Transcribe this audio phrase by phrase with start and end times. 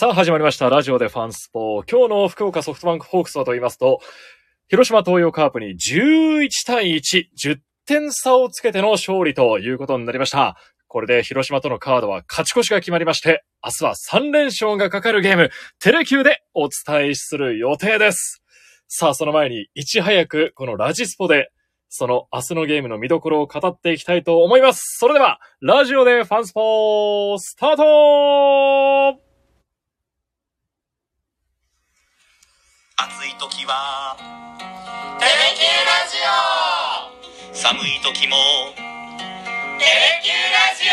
[0.00, 0.70] さあ始まりました。
[0.70, 1.84] ラジオでファンスポー。
[1.86, 4.00] 今日の福岡ソフトバンクホークスはと言いますと、
[4.68, 10.56] 広島東洋カープに11対1、10点差をつけての勝利ということになりました。
[10.88, 15.50] これで広島とのカードは勝ち越しが決まりまして、明日は3連勝がかかるゲーム、
[15.80, 18.42] テレキューでお伝えする予定です。
[18.88, 21.50] さあ、その前に、いち早くこのラジスポで、
[21.90, 24.80] その明日のゲームの見どころを語っていきたいと思います。
[24.98, 29.29] それでは、ラジオでファンスポースタート
[33.00, 34.14] 暑い時は
[35.18, 38.36] 「テレキューラジオ」寒い時も
[38.76, 40.92] 「テレキューラジオ」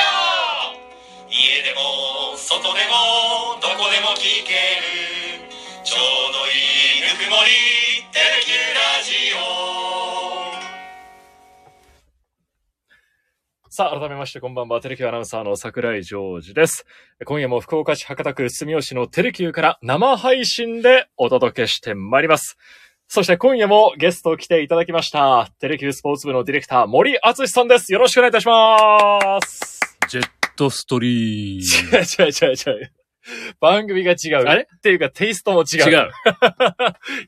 [1.30, 5.52] 家でも外でもどこでも聞ける。
[5.84, 7.52] ちょうどいいぬくもり
[8.16, 9.76] 「テレキューラジオ」
[13.78, 16.88] さあ、改めましてこんばんは、テレキューアナウンサーの桜井ジョージです。
[17.24, 22.58] 今夜も福岡市博多区住吉のテレキューから生配信でお届けしてまいります。
[23.08, 25.52] そして今夜もゲスト来ていただきました。
[25.60, 27.94] テレキュースポーツ部のディレクター森敦さんです。
[27.94, 29.80] よろしくお願いいたします。
[30.10, 32.97] ジェットストリー違う違う違う違う。
[33.60, 34.48] 番組が違う。
[34.48, 34.68] あれ？
[34.76, 35.90] っていうかテイストも違う。
[35.90, 36.10] 違う。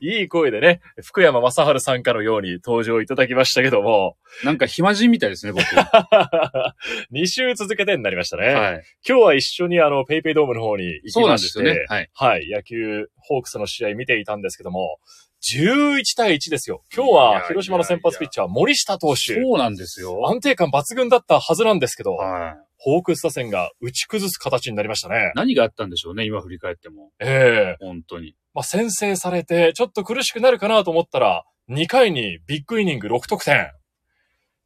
[0.00, 5.64] いい声でね、福山雅治さんかのように登場いただきましたけども、なんか暇人みたいですね、僕。
[7.12, 8.48] 2週続けてになりましたね。
[8.48, 8.82] はい。
[9.06, 11.84] 今日は一緒にあの、ペイペイドームの方に行きそうなんまして、ですよね。
[11.88, 12.10] はい。
[12.14, 14.98] はい、野球、ホークスの試合見ていたんですけども、
[15.42, 16.82] 11対1ですよ。
[16.94, 19.40] 今日は広島の先発ピッチャー森下投手。
[19.40, 20.28] そうなんですよ。
[20.28, 22.69] 安定感抜群だったはずなんですけど、はい。
[22.82, 25.32] ホークス打線が打ち崩す形になりましたね。
[25.34, 27.10] 何があったんでしょうね、今振り返っても。
[27.20, 28.34] ええ本当に。
[28.54, 33.70] まあ、先制されて、ちょっと苦しくなるかなと思ったら、2回にビッグイニング6得点。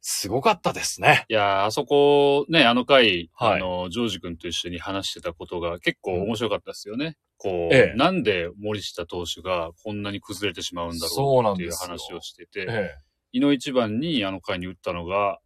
[0.01, 1.25] すごかったですね。
[1.29, 7.17] いやーあそこ、ね、あの回、はいあの、ジョージ君と一緒に話してたことが結構面白かったですよね。
[7.37, 15.39] こう、ええなんで森下投手がこんなに崩れてしまうんだそうなろうっていう話をしてて、ええ井の一番にあの回に打ったのが、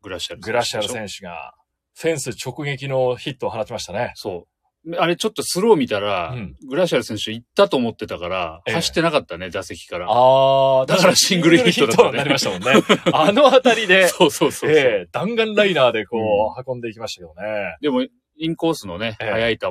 [0.00, 1.54] グラシアルグラシアル選手が、
[1.96, 4.12] フェンス直撃のヒットを放ちましたね。
[4.16, 4.54] そう。
[4.98, 10.10] あれちょっとスロー見たら、うんグラシアル選手行ったと思ってたから、ええ走ってなかったね、打席から。
[10.10, 12.72] ああ、だからシングルヒットだったねになりましたもんね。
[13.14, 14.70] あのあたりで、 そうそうそう。
[14.70, 17.76] ええ弾丸ライナーでこう、運んでいきましたけどね。
[17.80, 18.02] でも、
[18.36, 19.70] インコースのね、ええ速い球を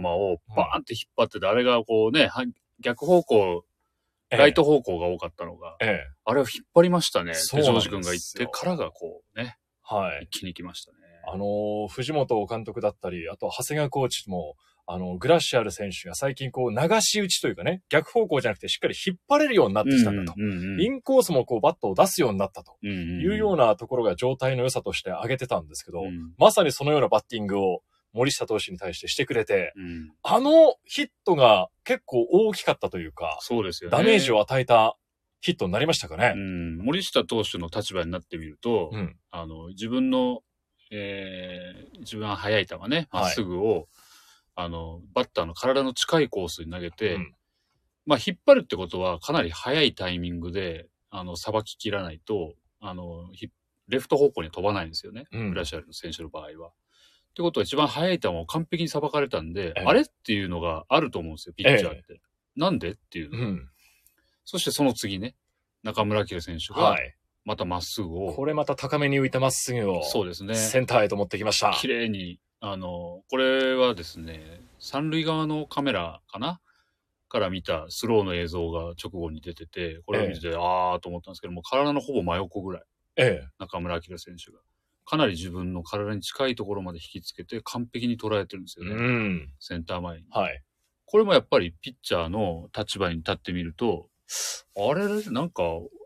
[0.55, 2.43] バーンって引っ張ってて、あれがこうね、は
[2.79, 3.65] 逆方向、
[4.31, 7.33] ええライト方向が多かったのが、ええあれを引っ張りましたね。
[7.33, 10.23] で、ジョージ君が行ってからがこうね、はい。
[10.23, 10.97] 一気に来ましたね。
[11.25, 20.33] あのー藤本監督だったり、あと長谷川コーチも、あの、グラシアル選手が最近こう、流し打ちというかね、逆方向じゃなくてしっかり引っ張れるようになってきたんだと。
[20.37, 33.97] うんうんうんインコースもこう、バットを出すようになったというようなところが状態の良さとして挙げてたんですけど、うんまさにそのようなバッティングを森下投手に対してしてくれて、うんあのヒットが結構大きかったというか、そうですよね。
[33.97, 34.97] ダメージを与えた
[35.41, 36.39] ヒットになりましたかねう。
[36.39, 39.17] ん、森下投手の立場になってみると、うん。
[39.29, 40.41] あの、自分の、
[40.93, 43.87] えー、一番速い球ね、はいまっすぐを、
[44.55, 47.35] あの、バッターの体の近いコースに投げて、うん
[48.05, 53.49] まあ、引っ張るってことは、かなり速いタイミングで、あの、さばききらないと、あの、ひ
[53.87, 55.25] レフト方向に飛ばないんですよね。
[55.31, 56.69] うんグラシアルの選手の場合は。
[56.69, 56.71] っ
[57.35, 62.21] てことは、一番速い球を完璧にさばかれたんで、ええあれっていうのがあると思うんですよ、ピッチャーって。
[62.55, 63.69] なんでっていうの、うん。
[64.45, 65.35] そしてその次ね、
[65.83, 67.15] 中村晃選手がは、い。
[67.45, 70.55] またまっすぐを、これまた高めに浮いたまっすぐを、そうですね。
[70.55, 71.71] センターへと持ってきました。
[71.73, 76.59] 綺麗に、あの、これはですね、三塁側のカメラかな？
[77.29, 82.83] から見たスローの映像が直後に出てて、これを見てて、あーと思ったんですけども、体のほぼ真横ぐらい、
[83.15, 83.47] ええ。
[83.57, 84.59] 中村晃選手が。
[85.03, 88.95] かなり自分の体に近いところまで引きつけて完璧に捉えてるんですようね。
[88.95, 89.49] ん。
[89.59, 90.25] センター前に。
[90.29, 90.61] はい。
[91.05, 94.09] これもやっぱりピッチャーの立場に立ってみると、
[94.77, 95.63] あれ、なんか、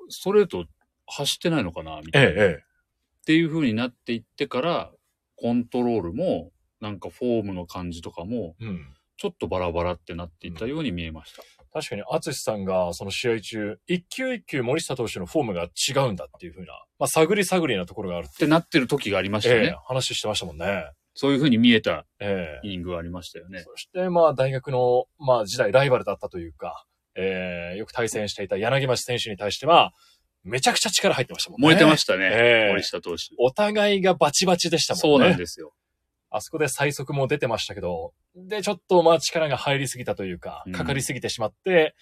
[0.08, 0.66] ストレート
[1.07, 2.29] 走ってないのかなみたいな。
[2.29, 2.59] ええ、え
[3.22, 4.91] っていう風になっていってから、
[5.35, 8.56] コントロールも、なんかフォームの感じとかも。
[9.17, 11.41] ちょっとバラバラってなっていったように見えました。
[11.73, 16.67] 確かに、淳さんがその試合中、一球一球森下投手のフォームが違うんだっていうふうな、
[16.99, 19.61] まあ、探り探りなところがあるっってなってる時がありましたね。
[19.61, 20.91] ええ、話してましたもんね。
[21.16, 22.67] そういう風に見えたええ。
[22.67, 23.64] イニングがありましたよね。
[23.64, 26.85] そして、まあ、大学の、まあ、時代ライバルだったというか、
[27.16, 29.93] ええよく対戦していた柳町選手に対しては、
[30.47, 31.67] めちゃくちゃ力入ってましたもんね。
[31.67, 32.29] 燃えてましたね。
[32.32, 33.23] ええ森下投手。
[33.38, 35.26] お互いがバチバチでしたもんね。
[35.26, 35.73] そうなんですよ。
[36.29, 41.96] あそこで最速も出てましたけど、で、ちょっとまあ力が入りすぎたというかうん、かかりすぎてしまって、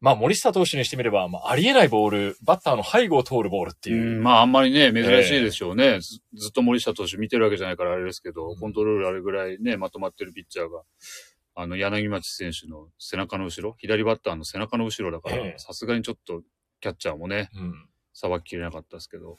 [0.00, 4.20] まあ森下投手にしてみれば、まあありえないボール、バッターの背後を通るボールってういう。
[4.20, 6.20] ん、まああんまりね、珍しいでしょうね、ず。
[6.34, 10.82] ずっと森下投手見てるわけじゃないからあれですけど、コントロールあれぐらいね、まとまってるピッチャーが、
[11.54, 16.42] あの、柳町選手の背中の後ろ、左バッターの背中の後ろだから、ええさすがにちょっと
[16.80, 17.89] キャッチャーもね、うん。
[18.20, 19.38] さばききれなかったですけど、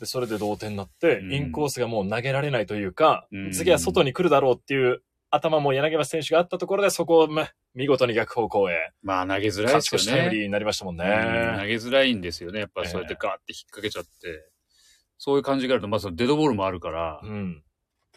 [0.00, 10.18] で、それで同点になって、うんインコースがもう投げられないというか、うん次は外に来るだろうっていう頭も柳町選手があったところで、そこを、ま、見事に逆方向へ、まあ投げづらい勝ちですよね。
[10.18, 11.04] 越しタイムリーになりましたもんね。
[11.04, 12.58] うん投げづらいんですよね。
[12.58, 14.50] やっぱりそうやってガーって引っ掛けちゃって、
[15.18, 17.62] そういう感じがあると、まあそのデッドボールもあるから、うん。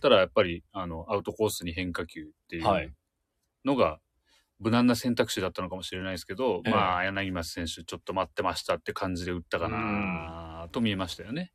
[0.01, 2.93] ただやっぱり、あの、アウトコースに変化球っていはいう
[3.63, 3.99] のが、
[4.59, 11.51] 無難な選択肢だったのかもしれないですけど、ええまあ、柳町選手、ちょっと待ってましたって感じで打ったかな、と見えましたよね。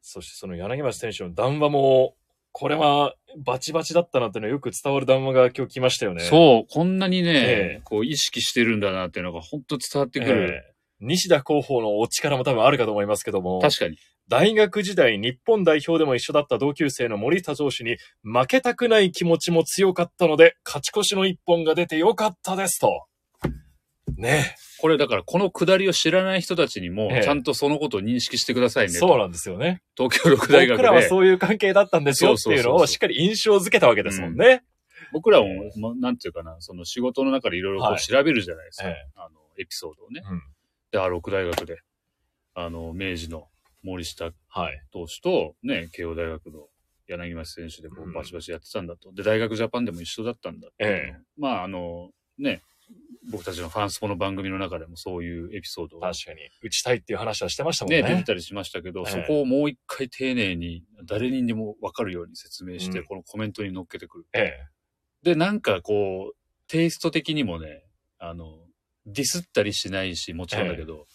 [0.00, 2.14] そしてその柳町選手の談話も、
[2.52, 3.14] これは
[3.44, 6.24] バチバチだったなっていうのはよく伝わる談話が今日来ましたよね。
[6.24, 6.26] う。
[6.26, 10.64] そう、こんなにね、ええこう意識してるんだなっていうのが本当伝わってくる。
[11.00, 13.96] ええ西田広報のお力も多分あるかと思いますけども、確かに。
[14.28, 23.06] 大学時代日本代表でも一緒だった同級生の森田上司に負けたくない気持ちも強かったので、勝ち越しの一本が出てよかったですと。
[24.16, 28.92] ねこれだからこの下りを知らない人たちにもええ、ちゃんとそのことを認識してくださいね。
[28.92, 29.80] そうなんですよね。
[29.96, 30.82] 東京六大学で。
[30.82, 34.62] 僕らはそういう関係だったんですよっていうのをしっかり印象づけたわけですもんね。
[35.12, 35.46] 僕らも、
[35.78, 38.88] まなんていうかな、その仕事の中でいろいろ調べるじゃないですか。
[38.88, 40.22] ええあの、エピソードをね。
[40.28, 40.42] うん
[40.90, 41.80] で、あ、六大学で、
[42.54, 43.48] あの、明治の
[43.82, 44.82] 森下はい。
[44.92, 46.68] 投手と、ね、慶応大学の
[47.06, 49.12] 柳町選手でこうバチバチやってたんだと。
[49.12, 52.62] で、大学ジャパンでも一緒だったんだええまあ、あの、ね、
[53.30, 56.40] 僕たちのファンスポの番組の中でもそういうエピソードが確かに。
[56.62, 58.08] 打ちたいっていう話はしてましたもんね、ね。
[58.08, 64.26] 出てたりしましたけど、ええそこをもう一回丁寧に誰にでも分かるように説明して、うんこのコメントに乗っけてくる。
[64.32, 64.68] ええ。
[65.22, 66.36] で、なんかこう、
[66.68, 67.84] テイスト的にもね、
[68.18, 68.58] あの、
[69.12, 71.06] ディスったりしないし、もちろんだけど、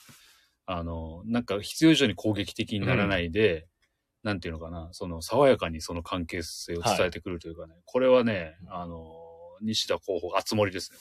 [0.66, 3.68] あの、なんか必要以上に攻撃的にならないで、
[4.24, 9.00] なんていうのかな、その爽やかにその関係性を伝えてくるというかね、これはね、あの、
[9.62, 10.98] 西田候補、あつ森ですね。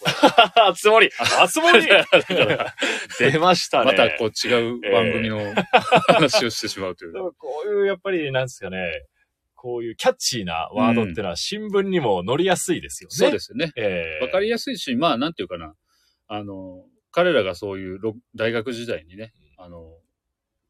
[0.57, 2.75] あつ森あつ森だから
[3.19, 3.85] 出ましたね。
[3.87, 5.55] またこう違う番組の
[6.09, 9.07] 話をしてしまうというこういう、やっぱり、なんですかね、
[9.55, 13.15] こういうキャッチーなワードっていうのは新聞にも載りやすいですよね。
[13.15, 13.73] そうですよね。
[13.77, 15.75] ええわかりやすいし、まあ、なんていうかな。
[16.35, 19.99] あの、彼らがそういうろ大学時代にね、あの、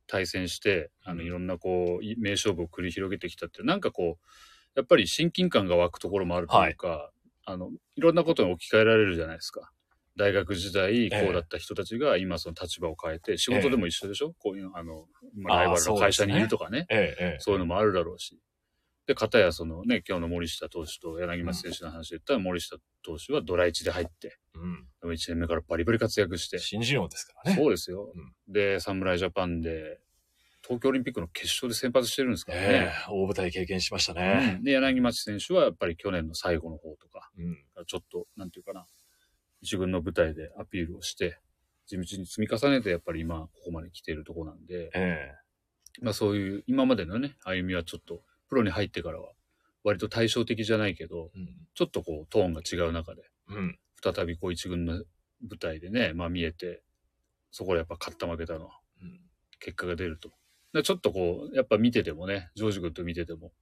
[0.09, 1.27] 対戦して、あの、うん。
[1.27, 4.27] いろんなこう、い名勝負を繰り広げてきたって、なんかこう、
[4.75, 7.13] やっぱり親近感が湧くところもあるというか、
[7.45, 9.71] あの、いろんなことに置き換えられるじゃないですか。
[10.17, 15.07] 大学時代、こうだった人たちが今その立場を変えて、仕事でも一緒でしょ、こういう、あの、
[15.37, 16.87] まあライバルの会社にいるとかね。
[16.91, 17.37] ええええ。
[17.39, 18.41] そういうのもあるだろうし。
[19.07, 24.87] で、片やそのね、今日の森下投手と柳町選手の話で言ったら、森下投手はドラ1で入って、うん。
[25.01, 27.57] でも1年目からバリバリ活躍して、新人王ですからね。
[27.57, 28.13] そうですよ。
[28.49, 30.01] で、侍ジャパンで、
[30.63, 32.75] 東京オリンピックの決勝で先発してるんですからえね。
[32.87, 34.59] え大舞台経験しましたうね。
[34.61, 37.59] んで、柳町選手はやっぱり去年の最後の方とか、うん。
[37.87, 38.87] ちょっと、なんていうかな、
[39.61, 41.39] 一軍の舞台でアピールをして、
[41.87, 45.33] 地道に積み重ねてやっぱり今、ここまで来ているところなんで、え
[46.01, 49.33] まあそういう今までのね、歩みはちょっと、プロに入ってからは、
[49.83, 51.49] 割と対照的じゃないけど、えうん。
[51.75, 53.79] ちょっとこう、トーンが違う中で、うん。
[54.03, 56.83] 再びこう一軍の舞台でね、まあ見えて、
[57.51, 58.71] そこでやっぱ勝った負けたの
[59.01, 59.21] うん
[59.61, 60.31] 結果が出ると。
[60.73, 63.53] でちょっとこう、やっぱ見ててもね、ジョージ君と見てても、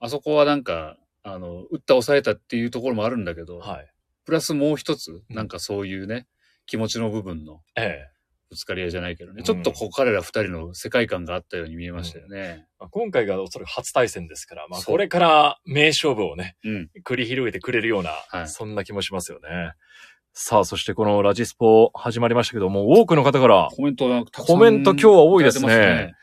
[0.00, 3.92] あそこはなんか、あの、打った抑えたっていうところもあるんだけど、はい。
[4.24, 6.26] プラスもう一つ、うんなんかそういうね、
[6.66, 8.17] 気持ちの部分のええ
[8.50, 12.66] ぶつかり合いじゃないけどね、うんちょっとこう彼ら二人の世界観があったように見えましたよね。
[12.78, 16.90] まあ今回がおそらく初対戦ですから、まあこれから名勝負をね、うん。
[17.04, 19.72] 繰り広げてくれるような、はいそんな気もしますよね。
[20.32, 26.14] さあ、そしてこのラジスポ始まりましたけども、多くの方から、コメントコメント今日は多いですねいただてます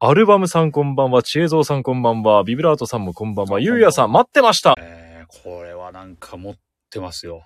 [0.00, 4.74] アルバムさんこんばんは、ちえぞうさんこんばんは、ビブラートさんもこんばんは、こんばんはゆうやさん待ってました。
[4.78, 5.08] えー
[5.44, 6.54] これはなんか持っ
[6.90, 7.42] てますよ。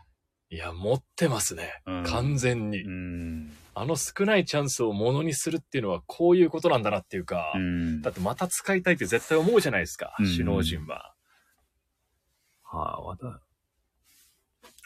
[0.52, 1.80] いや、持ってますね。
[1.86, 2.04] うん。
[2.04, 2.82] 完全に。
[2.82, 3.52] うん。
[3.74, 8.02] あの少ないチャンスをものにするっていうのはこういうことなんだなっていうか、うん。
[8.02, 10.26] だってまた使いたいって絶対思うじゃないですか、うん。
[10.26, 11.14] 首脳陣は。
[12.64, 13.40] はあ、また。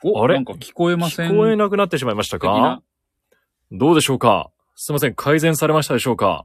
[0.05, 0.35] おあれ？
[0.35, 1.33] なんか聞こえません？
[1.33, 2.81] 聞こえなくなってしまいましたか？
[3.73, 4.53] どうでしょうか？
[4.77, 6.45] すいません、改善されましたでしょうか？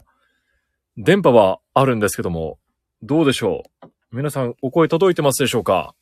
[0.97, 2.57] 電波はあるんですけども、
[3.03, 3.87] どうでしょう？
[4.11, 5.93] 皆さん、お声届いてますでしょうか？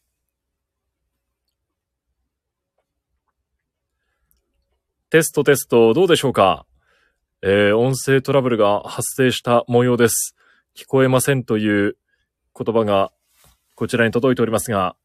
[5.12, 6.68] テストテスト、どうでしょうか？
[7.42, 10.36] えー、音声トラブルが発生した模様です。
[10.78, 11.98] 聞こえませんという
[12.56, 13.12] 言葉が
[13.74, 14.96] こちらに届いておりますが、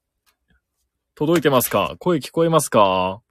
[1.14, 1.96] 届いてますか？
[2.00, 3.22] 声聞こえますか？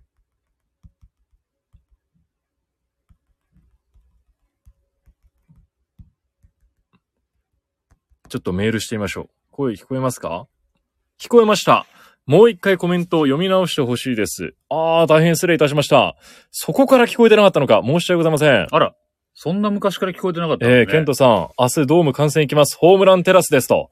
[8.30, 9.30] ちょっとメールしてみましょう。
[9.52, 10.48] 声聞こえますか？
[11.20, 11.86] 聞こえました。
[12.26, 14.56] もう一回コメントを読み直してほしいです。
[14.70, 16.16] ああ、大変失礼いたしました。
[16.52, 18.68] そこから聞こえてなかったのか、申し訳ございません。
[18.72, 18.96] あら、
[19.34, 22.78] そんな昔から聞こえてなかったのねえー、ケントさん、明日ドーム観戦行きます。
[22.78, 23.68] ホームランテラスです。
[23.68, 23.90] と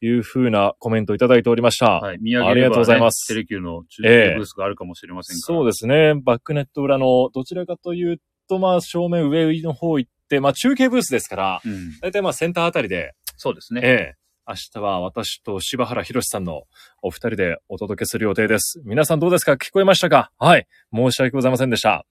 [0.00, 2.00] いう風なコメントをいただいておりました。
[2.00, 2.18] はい。
[2.20, 5.56] 見上げれば、ね、ありがとうございますテレキューの中継ブースがあるかもしれませんから。
[5.58, 6.14] そうですね。
[6.24, 11.98] バックネット裏の、どちらかというと、まあ、正面上の方行って、まあ、中継ブースですから、うん。
[12.00, 13.80] だいたいまあ、センターあたりで、そうですね。
[13.84, 14.19] ええ
[14.50, 16.62] 明日は私と柴原博さんの
[17.02, 18.82] お二人でお届けする予定です。
[18.84, 19.52] 皆さんどうですか？
[19.52, 20.32] 聞こえましたか？
[20.38, 20.66] はい。
[20.92, 22.04] 申し訳ございませんでした。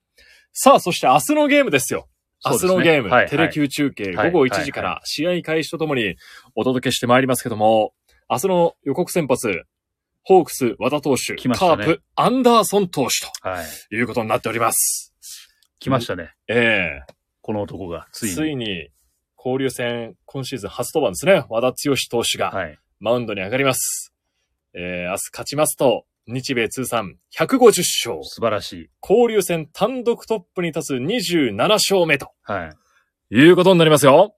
[0.53, 2.07] さあ、そして明日のゲームですよ。
[2.45, 6.15] 明日のゲーム、はいはいテレキュー中継、はい午後1時から試合開始とともに
[6.55, 7.91] お届けしてまいりますけども、
[8.29, 9.63] 明日の予告先発、
[10.23, 13.65] ホークス和田投手、ねカープアンダーソン投手はい。
[13.89, 15.13] ということになっております。
[15.79, 16.31] 来ましたね。
[16.47, 18.35] ええこの男が、ついに。
[18.35, 18.89] ついに
[19.43, 21.45] 交流戦今シーズン初登板ですね。
[21.49, 22.51] 和田剛投手が。
[22.51, 22.77] はい。
[22.99, 24.13] マウンドに上がります。
[24.73, 28.19] えー、明日勝ちますと、日米通算150勝。
[28.23, 28.89] 素晴らしい。
[29.01, 32.65] 交流戦単独トップに立つ27勝目とは
[33.31, 33.35] い。
[33.35, 34.35] いうことになりますよ。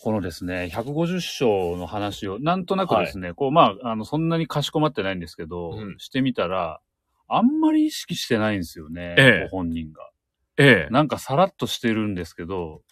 [0.00, 6.80] このですね、150勝の話を、なんとなくですね、こう、まあ、あの、そんなにかしこまってないんですけど、うんしてみたら、
[7.28, 10.08] あんまり意識してないんですよね、ええご本人が。
[10.56, 10.90] ええ。
[10.90, 12.82] なんかさらっとしてるんですけど、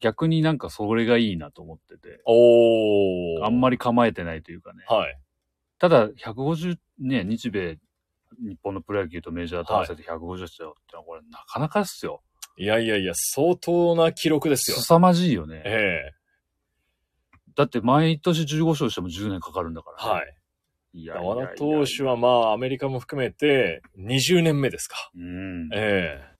[0.00, 3.44] 逆になんかそれがいいなと思ってて、おー。
[3.44, 4.84] あんまり構えてないというかね。
[4.88, 5.18] はい。
[5.78, 7.78] ただ、150、ね、日米、
[8.40, 12.22] 日本のプロ野球とメジャーと合わせて150勝ってのは、これなかなかですよ。
[12.56, 14.78] いやいやいや、相当な記録ですよ。
[14.78, 15.62] 凄まじいよね。
[15.64, 16.12] え
[17.54, 20.06] だって毎年15勝しても10年かかるんだかえ。
[20.06, 20.34] ら、はい。
[20.94, 25.10] いや和田投手はまあ、アメリカも含めて20年目ですか。
[25.14, 25.68] うん。
[25.72, 26.38] ええ。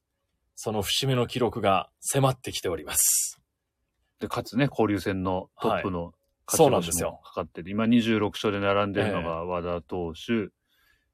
[0.55, 3.41] その節目の記録が迫ってきております。
[4.21, 6.13] で、かつね、交流戦のトップの
[6.49, 7.71] そうなんですよもかかってる。
[7.71, 10.51] 今26勝で並んでるのが和田投手、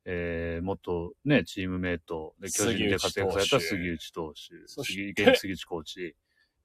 [0.04, 6.14] えー、元ね、チームメイトで巨人で活躍された杉杉内投手、杉現杉内コーチ。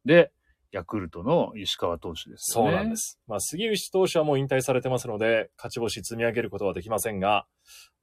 [0.05, 0.31] で、
[0.72, 2.72] ヤクルトの石川投手ですよね。
[2.72, 2.96] そうなんで。
[2.96, 3.19] す。
[3.27, 7.48] まあ、杉内投手はもう引退されてますので、勝ち星積み上げることはできませんが、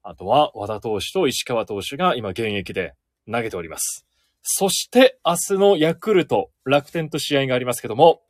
[0.02, 2.94] あとは和田投手と石川投手が今現役で
[3.30, 4.04] 投げております。
[4.42, 8.22] そして明日のヤクルト、楽天と試合がありますけども、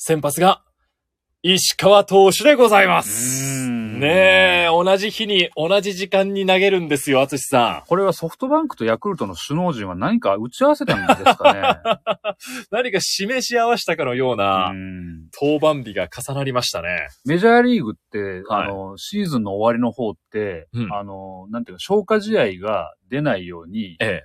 [0.00, 0.62] 先発が
[1.42, 3.68] 石川投手でございまうす。
[3.68, 11.60] ねえ、同じ日に同じ時間に投げるんですよ、淳さこれはソフトバンクとヤクルトの首脳陣は何か打ち合わせたんですかね。
[11.60, 11.64] ん。
[12.70, 17.08] 何か示し合わせたかのようなうん登板日が重なりましたね。
[17.24, 24.22] メジャーリーグって、はいあの、シーズンの終わりの方って、うんあの、なんていうか、消化試合が出ないように、ええ。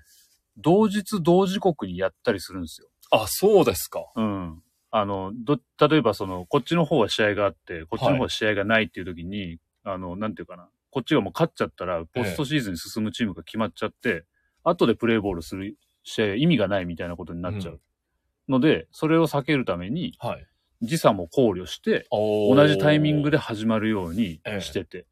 [0.57, 2.89] 同日同時刻にやったりするんですよ。
[3.09, 4.05] あ、そうですか。
[4.15, 4.62] うん。
[4.95, 5.59] あの、ど、
[5.89, 14.25] 例えばその、こっちの方は試合があって、こっちの方は試合がないっていう時に、あの、なんていうかな、こっちがもう勝っちゃったら、ポストシーズンに進むチームが決まっちゃって、
[14.63, 17.81] 後でプレーボールする試合は意味がないみたいなことになっちゃう。
[18.47, 20.45] ので、それを避けるために、はい。
[20.83, 25.07] 時差も考慮して、同同じタイミングで始まるようにしてて。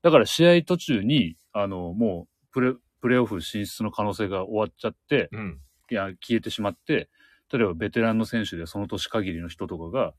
[0.00, 5.60] だから試合途中に、あの、もうプレ、プレーオフ進出の可能性が終わっちゃって、うん。
[5.90, 7.10] いや、消えてしまって、
[7.52, 10.14] 例えばベテランの選手でその年限りの人とかが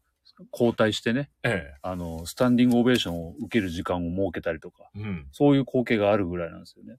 [0.51, 4.99] 交代してね、えあの、スタンディングオベーションを受ける時間を設けたりとか、え。
[4.99, 5.27] うん。
[5.31, 6.97] そういう光景があるぐらいなんですよね。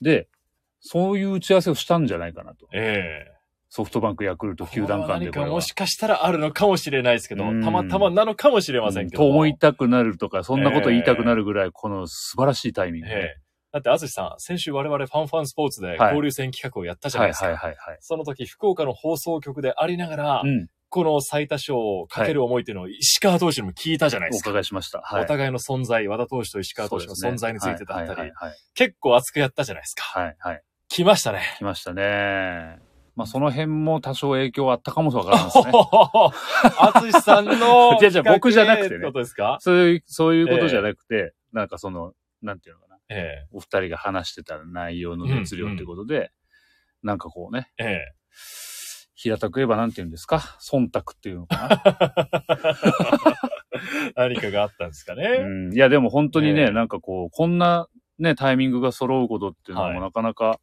[0.00, 0.28] で、
[0.80, 2.66] そういう打ち合わせをしたんじゃないかなと。
[2.72, 3.38] ええ。
[3.70, 9.28] ソフトバンク、ヤクルト、球団間でこれもしかしたらあるのかもしれないですけど、うんたまたまなのかもしれませんけども。
[9.28, 13.14] と思いたくなるとか、そんなこと言いたくなるぐらい、この素晴らしいタイミングで。
[13.14, 13.47] ええ。
[13.72, 17.46] だって、あずしさん、先週我々ファンファンスポーツではい交流戦企画をやったじゃなはいいですか。
[17.46, 17.98] はいはいはい。
[18.00, 20.68] その時、福岡の放送局でありながら、うん。
[20.90, 24.48] この最多勝をかける思いっていうのを石川投手にも聞いたじゃないでおすか。
[24.52, 25.02] 伺いしました。
[25.02, 25.24] はい。
[25.24, 28.32] お互いの存在、和田投手と石川投手の存在についてだったり。
[28.72, 30.04] 結構熱くやったじゃないですか。
[30.18, 30.62] はいはい。
[30.88, 31.42] 来ましたね。
[31.58, 32.78] 来ましたね。
[33.16, 35.72] まあ、その辺も多少影響あったかもわからないですね。
[35.74, 39.58] あつしさんのいやいや僕じゃなくてねってことですか？
[39.60, 43.16] そういう、そういうことじゃなくて、なんかその、なんていうのかな。
[43.16, 46.30] えお二人が話してた内容の熱量ってことで、
[47.02, 47.84] なんかこうね、え。
[47.84, 48.14] ええ。
[49.14, 50.38] 平たく言えばなんて言うんですか？
[50.60, 51.82] 忖度っていうのか
[52.54, 52.78] な？
[54.16, 55.24] 何かがあったんですかね。
[55.42, 57.88] うん、いや、でも本当にね、ええなんかこう、こんな
[58.18, 60.60] ね、タイミングが揃うことっていうのはいもなかなか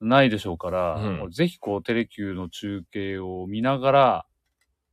[0.00, 4.26] ないでしょうから、うんぜひこう、テレキューの中継を見ながら、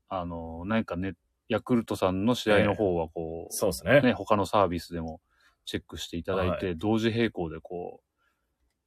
[0.10, 1.14] あの、何かね、
[1.50, 4.02] ヤクルトさんの試合の方はこう、そうですね。
[4.02, 5.22] ね、他のサービスでも
[5.66, 8.02] チェックしていただいて、同時並行でこ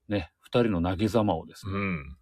[0.08, 2.16] う、ね、二人の投げ様をですね、うん。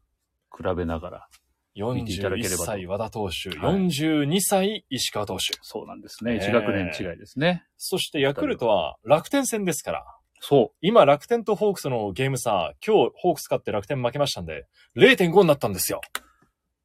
[0.57, 1.29] 比べながら、
[1.75, 5.59] 見ていただけれ41ばと歳和田投手、はい42歳石川投手。
[5.63, 6.35] そうなんですね。
[6.35, 7.65] ねえ1学年違いですね。
[7.77, 10.05] そしてヤクルトは楽天戦ですから。
[10.41, 16.01] そ今楽天とホークスのゲーム差、今日ホークス勝って楽天負けましたんで、0.5になったんですよ。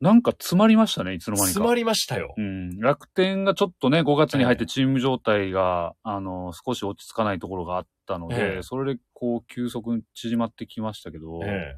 [0.01, 0.03] う。
[0.03, 1.48] なんか詰まりましたね、いつの間にか。
[1.48, 2.34] 詰まりましたよ。
[2.38, 11.75] うん、楽天がちょっとね、5月に入っえてチーム状態が、あの、少し落ち着かないところがあったので、ええそれでこう、急速に縮まってきましたけど、え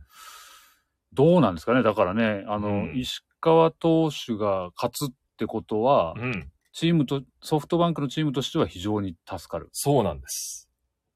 [1.13, 6.51] どうなんですかねだからね、あの、うん石川投手が勝つってことはえ、うん。
[6.73, 9.69] チームと、ソフトバンクのチームとしては非常に助かる。
[9.73, 10.69] そうなんです。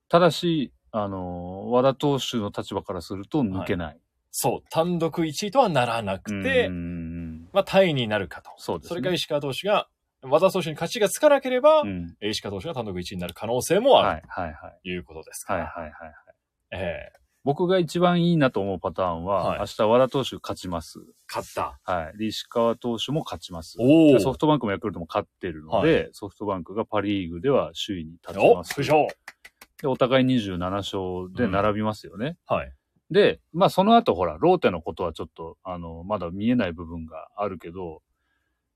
[0.09, 3.99] ただし、あの、和田投手の立場からすると抜けない。
[4.37, 8.51] そう、単独1位とはならなくて、うんまあ、タイになるかと。
[8.57, 8.79] そね。
[8.83, 9.87] それから石川投手が、
[10.21, 12.17] 和田投手に勝ちがつかなければ、うん。
[12.21, 14.79] 石川投手が単独1位になる可能性もあるはい、はい、はい。
[14.83, 15.67] ということですかはい、ら。
[15.67, 15.93] はい、はい。
[16.71, 20.99] ええ僕が一番いいなと思うパターンは、はい明日和田投手勝ちます。
[21.31, 21.79] 勝った。
[21.83, 22.17] はい。
[22.17, 23.77] で、石川投手も勝ちます。
[23.79, 28.73] おソフトバンクもヤクルトも勝ってるので、ソフトバンクがパリーグでは首位に立ちおます。
[28.73, 29.07] 浮上。
[29.79, 32.35] で、お互い27勝で並びますよね。
[32.47, 32.73] はい。
[33.11, 38.01] で、まあその後ほら、ローテのことはちょっと、あの、まだ見えない部分があるけど、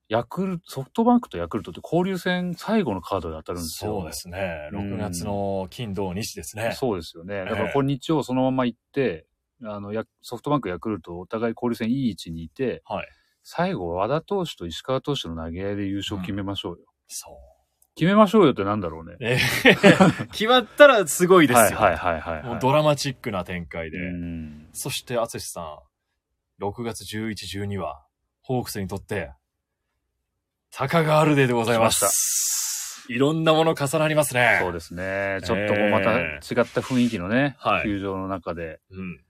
[0.07, 3.91] ヤクルト、ソフトバンクとヤクルトって交流戦最後のカードで当たるんですよ。
[3.91, 4.69] そうですね。
[4.71, 6.71] うん6月の金土日ですね。
[6.73, 7.45] そうですよね。
[7.45, 9.27] だかええらこれ日曜そのまま行って、
[9.63, 13.07] あの、ヤソフトバンク、ヤクルトお互い交流戦いい位置にいて、はい。
[13.43, 16.85] 最後和田投手と石川投手の投げ合いで優勝決めましょうよ。
[17.07, 17.58] そう。
[17.95, 19.17] 決めましょうよってなんだろうね。
[19.19, 19.75] ええ
[20.31, 21.63] 決まったらすごいですよ。
[21.63, 22.43] はいはいはいはい、はい。
[22.43, 23.97] もうドラマチックな展開で。
[23.97, 25.61] うんそして、淳さ
[26.59, 28.05] ん、6月11、12は、
[28.41, 29.31] ホークスにとって、
[30.71, 33.05] タカガールデーでございます。
[33.09, 34.59] いろんなもの重なりますね。
[34.61, 35.39] そうですね。
[35.43, 39.23] ちょっとまた違った雰囲気のね、はい球場の中で、うん。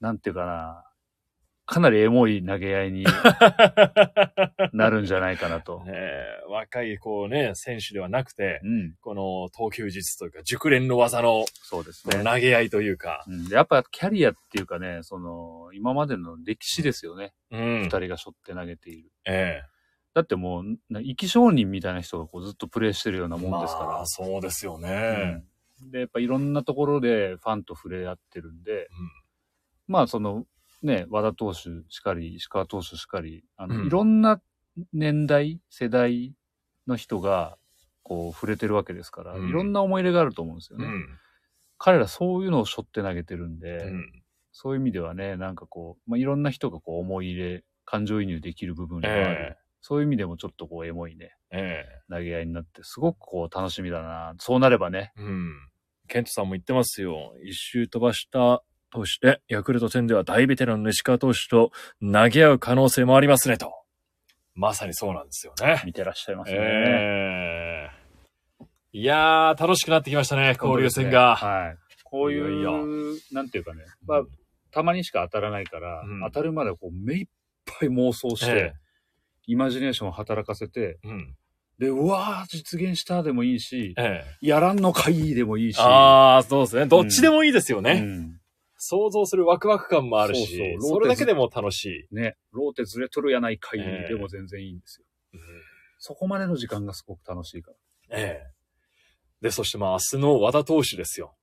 [0.00, 0.84] なんていうかな、
[1.66, 3.04] かなりエモい投げ合いに
[4.72, 5.82] なるんじゃないかなと。
[5.84, 12.22] ねえ若い、こうね、選手ではなくて、うん、この投球術というか、熟練の技のそうですね。
[12.22, 17.32] 投げ合いというか、うん、でやっぱキャリアっていうかね、その、今までの歴史ですよね。
[17.50, 17.88] うん二、。
[17.88, 19.10] 人が背負って投げている。
[19.26, 19.62] え
[20.12, 23.86] だってもう、な生き証人みたいな人がこうずっとプレーしてるようなえもんですから。
[23.86, 24.88] まあ、そうですよね。
[25.36, 25.54] うん
[25.90, 28.88] で、やっぱいろんなところでファンと触れ合ってるんで、
[29.86, 30.46] まあその、
[30.84, 34.40] ね、和田投手しかり、石川投手しかり、あの、うんいろんな
[34.92, 36.34] 年代、世代
[36.86, 37.56] の人が、
[38.02, 40.84] こう、触れてるわけですから、うんいろんな思い入れがあると思うんですよね。
[40.84, 41.08] うん。
[41.78, 44.22] 彼らそういうのを背負って投げてるんで、うん。
[44.52, 49.56] そういう意味ではね、なんかこう、まあ、いろんな人がこう思い入れ、感情移入できる部分がある。
[49.58, 54.34] えそういう意味でもちょっとこうエモいね、ええ投げ合いになって、すごくこう楽しみだな。
[54.38, 55.12] そうなればね。
[55.18, 55.54] えうん。
[56.08, 57.34] ケントさんも言ってますよ。
[57.44, 58.62] 一周飛ばした
[58.94, 63.72] として、ヤクルト戦では大ベテランの石川投手と投げ合う可能性もありますね、と。
[64.54, 65.82] まさにそうなんですよね。
[65.84, 66.58] 見てらっしゃいますね。
[66.60, 68.04] ええ
[68.92, 71.34] いやー、楽しくなってきましたね、交流戦が。
[71.34, 71.76] はい。
[72.04, 72.86] こういう、いよ
[73.32, 74.22] なんていうかね、まあ、
[74.70, 77.26] たまにしか当たらないから、うん当たるまでこう目いっ
[77.66, 78.72] ぱい妄想して、え
[79.48, 81.36] イマジネーションを働かせて、えうん。
[81.80, 86.86] で、うわー、実現したでもいいし、ええやらんのかいいでもいいし、ああ、そうですね。
[86.86, 87.94] どっちでもいいですよね。
[87.94, 88.40] うん
[88.86, 92.14] 想像するワクワク感もあるし、そうそうそれだけでも楽しい。
[92.14, 95.06] ね、ローテずれとるやないかい、ええでも全然いいんですよ。
[95.32, 95.40] うん
[96.06, 97.76] そこまでの時間がすごく楽しいから。
[98.10, 98.54] ええ。
[99.40, 101.34] で、そしてまあ明日の和田投手ですよ。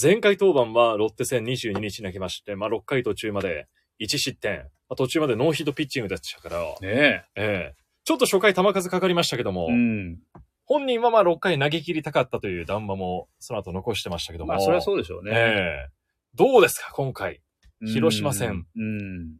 [0.00, 3.66] 前回登板はロッテ戦22日に投げまして、まあ6回途中まで
[4.00, 4.58] 1失点。
[4.88, 7.74] まあ、途中までノーヒットピッチングでしたから、ねええ。
[8.04, 9.72] ちょっと初回球数かかりましたけども、え。
[9.72, 10.18] うん。
[10.66, 14.52] 本人はまあ6回投げ切りたかったという談話もその後残してましたけども。
[14.52, 15.32] まあ、それはそうでしょうね。
[15.34, 15.95] ええ。
[16.36, 17.40] どうですか、今回？
[17.80, 18.66] うん広島戦。
[18.76, 19.36] うん。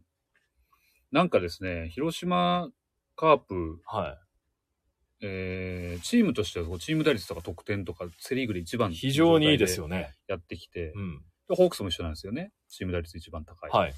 [1.10, 2.70] なんかですね、広島
[3.16, 4.18] カープ、は
[5.20, 8.94] えー、チームとしてはチーム打率とか得点とかセリーグで一番い。
[8.94, 10.14] 非常にいいですよね。
[10.26, 11.22] やってきて、うん。
[11.48, 12.52] でホークスも一緒なんですよね。
[12.68, 13.70] チーム打率一番高い。
[13.70, 13.94] はい。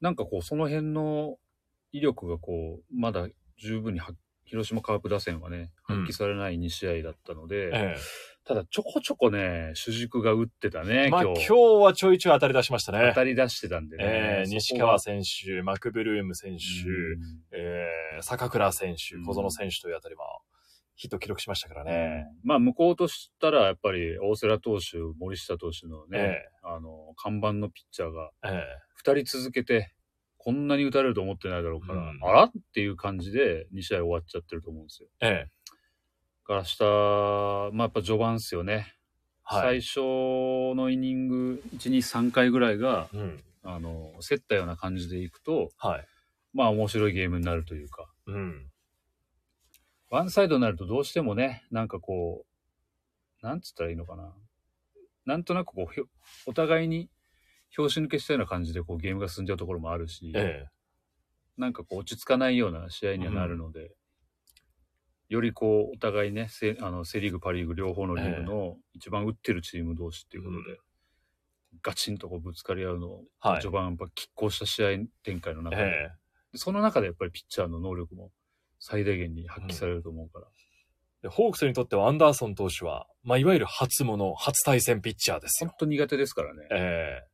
[0.00, 1.38] なんかこう、その辺の
[1.92, 7.96] 威力がこう、まだ十分に発広島カープ打線はね、発揮されない2試合だったので、え
[8.46, 11.08] ただちょこちょこね、主軸が打ってたね、え。
[11.08, 11.46] まあ今今日。
[11.46, 13.14] 日はちょいちょい当たり出しましたね当。
[13.14, 14.04] たり出してたんでね。
[14.04, 20.40] ええそこが西川選手、マクブルーム選手、うんえー、坂倉選手う、ん小園選手というあたりは、
[20.94, 22.26] ヒット記録しましたからねね。
[22.44, 28.62] まあ、向こうとしたら、やっぱり、大瀬良投手、森下投手のね、えあの、看板のピッチャーが、え
[28.94, 29.92] 二人続けて、
[30.36, 35.08] こんなに打たれると思ってないだろうから、うんあらっていう感じで、2試合終わっちゃってると思うんですよ。
[35.20, 35.53] ええ
[36.48, 38.94] えだから明日、まあ、やっぱ序盤っすよね。
[39.42, 39.80] はい。
[39.80, 40.00] 最初
[40.74, 43.42] のイニング、1、2、3回ぐらいが、うん。
[43.62, 46.06] あの、競ったような感じでいくと、はい。
[46.52, 48.70] まあ面白いゲームになるというか、うん。
[50.10, 52.44] ワンサイドになるとどうしてもね、なんかこ
[53.42, 54.32] う、なんつったらいいのかな。
[55.26, 56.04] なんとなくこうひょ、
[56.46, 57.10] お互いに
[57.74, 60.66] 拍子抜けしたような感じでこうゲームが進んじゃうところもあるし、え
[61.56, 63.96] なんかこう落ち着かないような試合にはなるので、
[65.28, 70.78] よりこうお互いねセあのセ・リーグ、パ・リーグ両方のリーグの一番打ってるチーム同士っていうことで、
[71.82, 73.60] ガチンとこうぶつかり合うのを、はい。
[73.62, 74.88] 序盤やっぱ拮抗した試合
[75.22, 76.10] 展開のえ中で、え
[76.56, 78.30] その中でやっぱりピッチャーの能力も
[78.78, 80.46] 最大限に発揮されると思うから、
[81.22, 85.70] でホークスにとってはアンダーソン投手は、まあ、いわゆる初物、初対戦ピッチャーですよ。
[85.70, 86.68] 本当苦手ですからね。
[86.70, 87.14] ええ。
[87.16, 87.26] やっ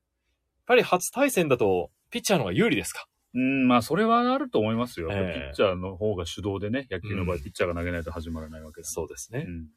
[0.67, 3.07] ぱり初対戦だと、ピッチャーの方が有利ですか？
[3.35, 5.09] うん、まあそれはあると思いますよ。
[5.13, 9.45] ええピッチャーの方が主導でね、野球の場合うんピッチャーが投げないと始まらないわけだそうですね。
[9.47, 9.71] うんうん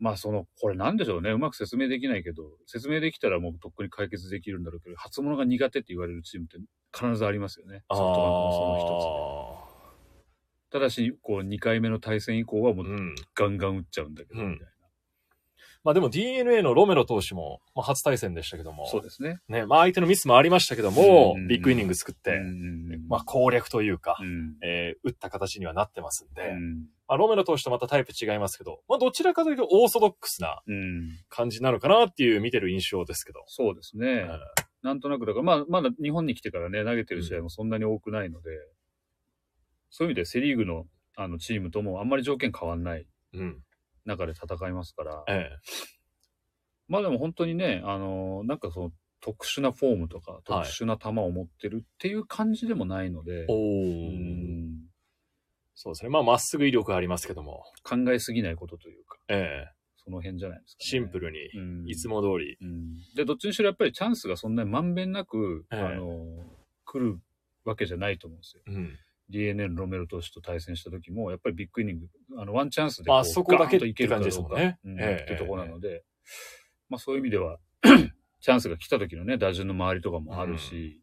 [0.00, 1.30] まあその、これなんでしょうね。
[1.30, 6.58] うまく説明できないけど、説明できたらもうとっくに解決できるんだろうけど、初物が苦手って言われるチームって
[6.96, 7.82] 必ずありますよね。
[7.88, 10.70] あソフトバンクもその一つで。
[10.70, 13.14] ただし、こう2回目の対戦以降はもうーうん。
[13.34, 14.68] ガンガン打っちゃうんだけど、うんみたい
[15.88, 19.40] まあでも DNA のロメロ投手も、まあ、初対戦でしたけどもな。、そうですね。
[19.48, 26.74] ね、まあ相手のミスもありましたけども、うんビッグイニング作って、うんまあ攻略というか、うんえー打った形にはなってますんで、うん
[27.08, 33.44] まあロメロ投手とまたタイプ違いますけど、まあどちらかというとオーソドックスなうん感じなのかなっていう見てる印象ですけど。
[33.46, 34.06] そうですね。
[34.06, 34.40] うん
[34.82, 38.50] なんとなく、だから、まあ、まだ日本に来てからね、投げてる試合もそんなに多くないので、
[39.90, 40.84] そういう意味でセリーグの
[41.16, 43.62] あのチームともあんまり条件変わんないうん。
[44.04, 45.50] 中で戦いますから、え
[46.88, 50.68] まあでも本当にね、あのなんかその特殊なフォームとか、特はい。
[50.70, 54.88] 殊な球を持ってるっていう感じでもないので、えおう
[55.74, 56.10] そうですね。
[56.10, 59.72] まあまっすぐ威力ありますけども、考えすぎないことというか、ええ。
[59.96, 60.84] その辺じゃないですか、ね。
[60.86, 61.88] シンプルに、うん。
[61.88, 62.56] いつも通り。
[62.60, 62.94] うん。
[63.14, 65.80] で、どっちにしろやっぱりチャンスがそんなにまんべんなく、ええ。
[65.80, 66.24] あの
[66.84, 67.20] 来る
[67.64, 68.62] わけじゃないと思うんですよ。
[68.66, 68.98] うん。
[69.28, 72.06] DNA のロメロ投手と対戦した時も、やっぱりビッグイニング、
[72.38, 74.78] あの、ワンチャンスでまあこうそこだけといけるかどうかって感じですもんね。
[74.84, 75.22] うんええ。
[75.22, 76.04] っていうところなので、
[76.88, 77.58] まあそういう意味では、
[78.40, 81.00] チャンスが来た時のね、打順の周りとかもあるし、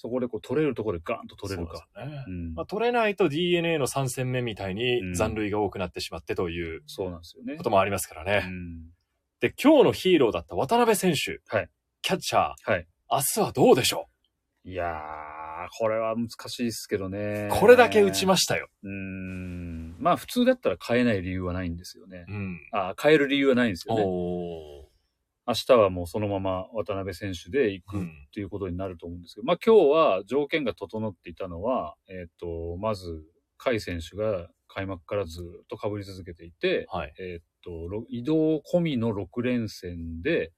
[0.00, 1.78] そこでこう取れるところでガーンと取れるか。
[1.78, 2.24] そうですね。
[2.28, 2.54] うん。
[2.54, 5.14] まあ、取れないと DNA の3戦目みたいにうん。
[5.14, 7.56] 残塁が多くなってしまってというそうなんですよね。
[7.56, 7.64] こ。
[7.64, 8.44] ともありますからね。
[8.46, 8.92] うん。
[9.40, 11.68] で、今日のヒーローだった渡辺選手、はい。
[12.02, 12.86] キャッチャー、はい。
[13.10, 14.08] 明日はどうでしょ
[14.64, 14.88] いやー、
[15.68, 17.54] これは難しいですけどねう。
[17.54, 18.68] これだけ打ちましたよ。
[18.82, 19.96] うーん。
[19.98, 22.24] まあ普通だったら変えない理由はないんですよね。
[22.28, 22.60] うん。
[22.72, 24.04] あ変える理由はないんですよね。
[24.06, 24.88] お
[25.48, 28.28] 明日はもうそのまま渡辺選手で行くっうん。
[28.34, 33.24] ていうことになると思うんですけど、まあ今日は条件が整っていたのは、えっ、と、まず、
[33.56, 37.14] 甲斐選手が開幕からずっと被り続けていて、はい。
[37.18, 40.52] えっ、と、ろ移動込みの6連戦で、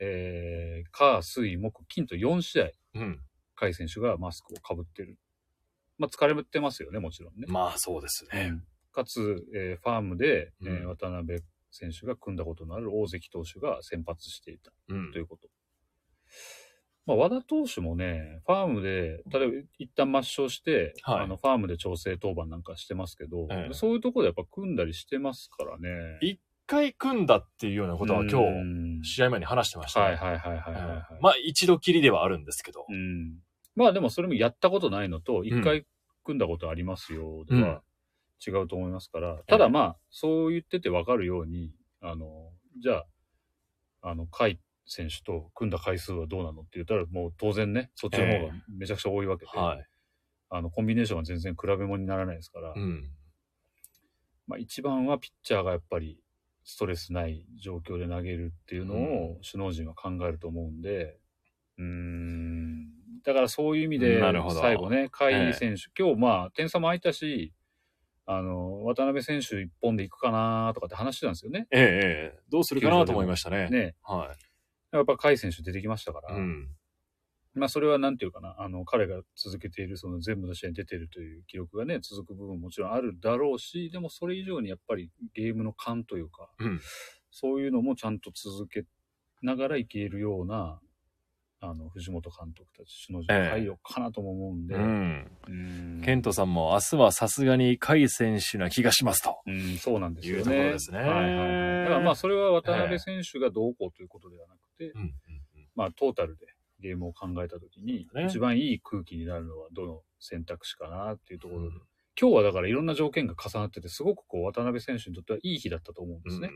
[0.00, 3.20] えー、火、水、木、金と4試合、うん。
[3.54, 5.18] 甲斐選手がマスクをかぶってる。
[5.98, 7.46] まあ疲れてますよね、もちろんね。
[7.48, 8.48] まあそうですね。
[8.50, 15.48] うんかつ、えーファームで、えーうん渡辺選手が組んだことのある大関投手が先発していたうんということ。
[17.06, 26.18] まあ、和田投手もね、ファームで、例えば一旦抹消して、はいあのファームで調整登板なんかしてますけど、ええそういうところでやっぱ組んだりしてますからね。
[26.22, 30.06] 一回組んだっていうようなことは今日、日試合前に話してましたね。
[30.06, 32.86] はいはいはいはいはい、まあ一度きりではあるんですけど。
[32.88, 33.38] うん。
[33.76, 35.86] まあでもそれもやったことないのと、一回
[36.24, 37.82] 組んだことありますよ、では
[38.46, 42.50] 違うと思いますから、ただまあ、そう言っててわかるように、あの、
[42.80, 43.04] じゃ
[44.02, 49.86] あ、あの、甲斐選手と組んだ回数はどうなのって言ったら、もう当然ね、そっちの方がめちゃくちゃ多いわけで、はい。
[50.50, 53.10] あの、コンビネーションは全然比べ物にならないですから、うん。
[54.46, 56.22] まあ一番はピッチャーがやっぱり
[56.64, 61.18] ストレスない状況で投げるっていうのを首脳陣は考えると思うんで、
[61.78, 62.88] うーん、
[63.22, 64.22] だからそういう意味で
[64.60, 67.52] 最後ね、甲斐選手、今日まあ点差も空いたし、
[68.26, 71.66] あの、渡辺選手一本で行くかなとかって話してたんですよね。
[71.70, 73.68] ええ、ええ、どうするかなと思いましたね。
[73.68, 73.94] ね。
[74.02, 74.34] は
[74.92, 76.38] やっぱ甲斐選手出てきましたから、い。
[76.38, 76.68] うん。
[77.54, 86.80] まあそれはなんていうかな、あの、彼が続けているその全部の試合に出てるという記録がね、続く部分ももちろんあるだろうし、でもそれ以上にやっぱりゲームの勘というか、うん。
[87.30, 88.84] そういうのもちゃんと続け
[89.42, 90.80] ながらいけるような、
[91.60, 95.30] あの、藤本監督たち、首脳陣ええ対応かなとも思うんで、うん。
[95.48, 99.38] うんケントさんも明日はさすがに甲斐選手な気がしますと。
[99.46, 100.38] うん、そうなんですよね。
[100.38, 101.84] いうところですねはいはいはい。
[101.84, 105.14] だからまあ、それは渡辺選手がどうこうということではなくて、うん。
[105.74, 106.46] まあ、トータルで
[106.84, 111.82] ゲームを考えたときに、ね一番いい空気になるのはどの選択肢かなっていうところで、うん
[112.16, 116.48] 今日はだからいろんな条件が重なってて、すごくこう、渡辺選手にとってはいい日だったと思うんですね。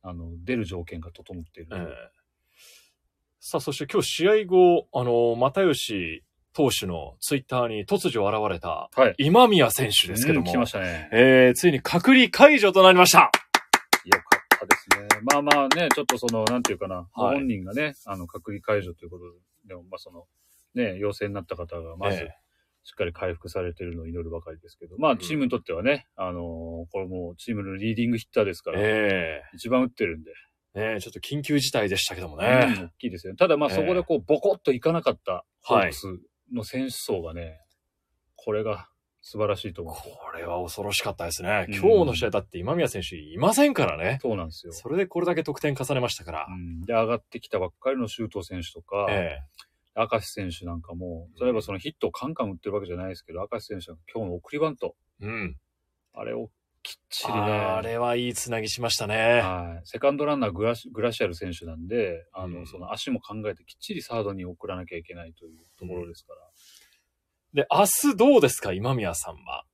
[0.00, 1.90] あの、出る条件が整っているので。
[1.90, 2.24] ええ
[3.46, 8.88] さあ、そして今日試合後、あの、又吉投手のツイッターに突如現れた。
[9.18, 11.10] 今宮選手ですけども、うん来ましたね。
[11.12, 13.18] えー、ついに隔離解除となりました。
[14.06, 15.20] よかったですね。
[15.30, 19.38] まあまあね、ちょっとその、なんていうかな、はい本人がね、あの、隔離解除ということで
[19.72, 20.26] も、まあその、
[20.74, 22.28] ね、陽性になった方が、まず、え
[22.86, 30.30] しっかり回復されてるのを祈るばかりですけど、まあ、チームにとってはね、あのーこれもうチームのリーディングヒッターですから、え一番打ってるんで、
[30.74, 32.76] えねちょっと緊急事態でしたけどもうんね。
[32.78, 33.32] 大きいですよ。
[33.32, 33.36] ね。
[33.38, 33.76] ただまあ、ええ。
[33.76, 36.06] そこでこう、ボコッといかなかったホはいークス
[36.52, 37.58] の選手層がね、
[38.36, 38.90] これが
[39.26, 39.94] 素晴らしいと思う。
[39.94, 41.64] これは恐ろしかったですね。
[41.68, 44.18] うん今日の試合だって今宮選手いませんからね。
[44.20, 44.72] そうなんですよ。
[44.74, 46.52] それでこれだけ得点重ねましたからう。
[46.52, 49.38] ん、で、上がってきたばっかりの周東選手とか、え
[49.96, 55.56] 明石選手なんかも、例えばそのヒットをカンカン打ってるわけじゃないですけど、明石選手は今日の送りバント、えうん。
[56.12, 56.50] あれを
[56.82, 59.40] きっちりね、あれはいいつなぎしましたね。
[59.40, 59.86] はい。
[59.86, 66.40] セカンドランナーグラシグラシアル選手なんで、あの、うんその足も考えてきっちりサードに送らなきゃいけないというところですから。
[67.54, 69.64] で、明日どうですか今宮さんは？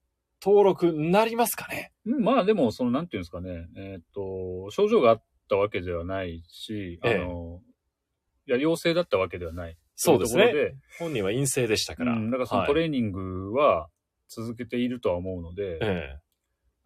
[0.42, 1.92] 登録なりますかね？
[2.06, 7.60] うん、まあでも、その、なんていうんですかね、えーっと、症状があったわけではないし、あええの、
[8.46, 9.76] いや、陽性だったわけではない。
[9.96, 12.12] そうですね本人は陰性でしたから。
[12.12, 13.88] うん、だからそのはいトレーニングは
[14.28, 16.18] 続けているとは思うので、え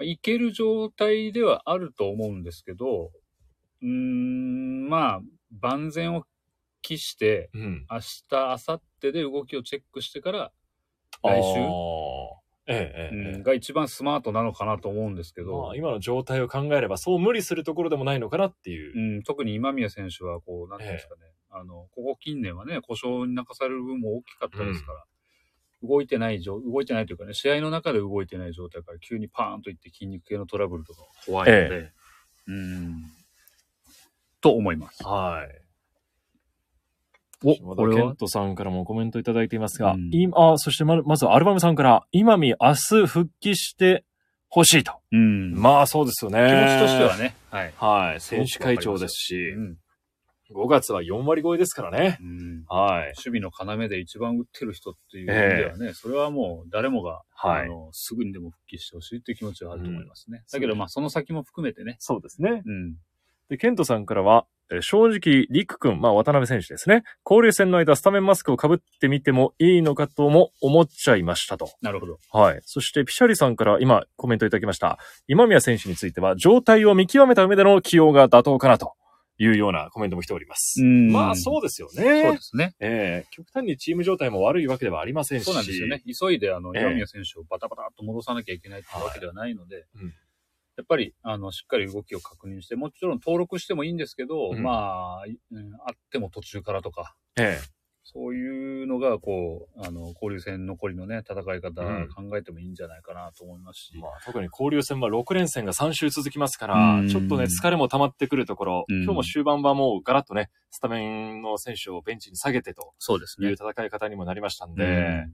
[0.00, 3.12] いける状態ではあると思うんですけど、
[3.82, 5.20] うーん、まあ、
[5.60, 6.24] 万全を
[6.82, 7.86] 期して、えうん。
[7.88, 10.52] 明日、明後日で動きをチェックしてから、
[11.24, 11.60] 来週？
[13.42, 19.16] が一番スマートなのかなと思うんですけまどあ、、今の状態を考えれば、そう無理するところでもないのかなっていう。
[19.16, 19.18] う。
[19.18, 25.04] ん、特に今宮選手は、こう、なんていうんですかね、あの、ここ近年はね、故障に泣かされる分も大きかったですから、
[25.82, 31.92] 動いてない状、動いてないというかね、試合の中で動いてない状態から急にパーンといって筋肉系のトラブルとか怖いので、
[32.46, 33.02] うん、
[34.40, 35.04] と思います。
[35.04, 35.63] はい。
[37.44, 44.04] お島田健人さんからもコメントいただいていますが、うん今、あ、そしてままずアルバムさんから、今見明日復帰して
[44.48, 44.92] ほしいと。
[45.12, 45.52] うん。
[45.54, 46.38] まあそうですよね。
[46.38, 47.74] 気持ちとしてはね、はい。
[47.76, 48.20] はい。
[48.20, 49.78] 選手会長ですしう、ん。
[50.52, 52.18] 5月は4割超えですからね。
[52.20, 53.12] うんはい。
[53.24, 60.38] 守備の要で一番打ってる人っていう意味ではね、それはもう誰もが、はいあの、すぐにでも復帰してほしいっていう気持ちはあると思いますね。
[60.38, 62.62] うんだけどまあその先も含めてね、そうですね。
[62.64, 62.94] うん。
[63.48, 67.02] で、ケントさんからは、えー正直、リク君、まあ渡辺選手ですね。
[67.24, 71.70] 交流戦の間、スタメンマスクを被ってみてもいいのかとも思っちゃいましたと。
[71.82, 72.18] なるほど。
[72.32, 72.60] はい。
[72.64, 74.98] そして、ピシャリさんから今コメントいただきました。
[75.28, 78.94] 今宮選手については、状態を見極めた上での起用が妥当かなと
[79.38, 80.82] いうようなコメントも来ております。
[80.82, 82.22] んまあ、そうですよね。
[82.22, 82.74] そうですね。
[82.80, 85.44] ええ極端にチーム状態も悪いわけではありませんし。
[85.44, 86.02] そうなんですよね。。
[86.06, 90.14] 急いで、あの、ええ岩宮選手をバタバタっと戻さなきゃいけないっていうわけではないので、うん
[90.76, 94.62] やっぱり、あの、しっかり動きを確認して、もちろん登録してもいいんですけど、うん。
[94.62, 97.58] まあ、いうんあっても途中からとか、え
[98.06, 102.08] そういうのが、こう、あの、交流戦残りのね、戦い方うん。
[102.08, 109.02] 考えてもいいんじゃないかなと思いますし、えまあ、特に交流戦は6連戦が3週続きますからうん、ちょっとね、疲れも溜まってくるところ、うん。
[109.04, 113.48] 今日も終盤はもうガラッとね、スタメンの選手をベンチに下げてとそうですね。
[113.48, 115.24] いう戦い方にもなりましたんで、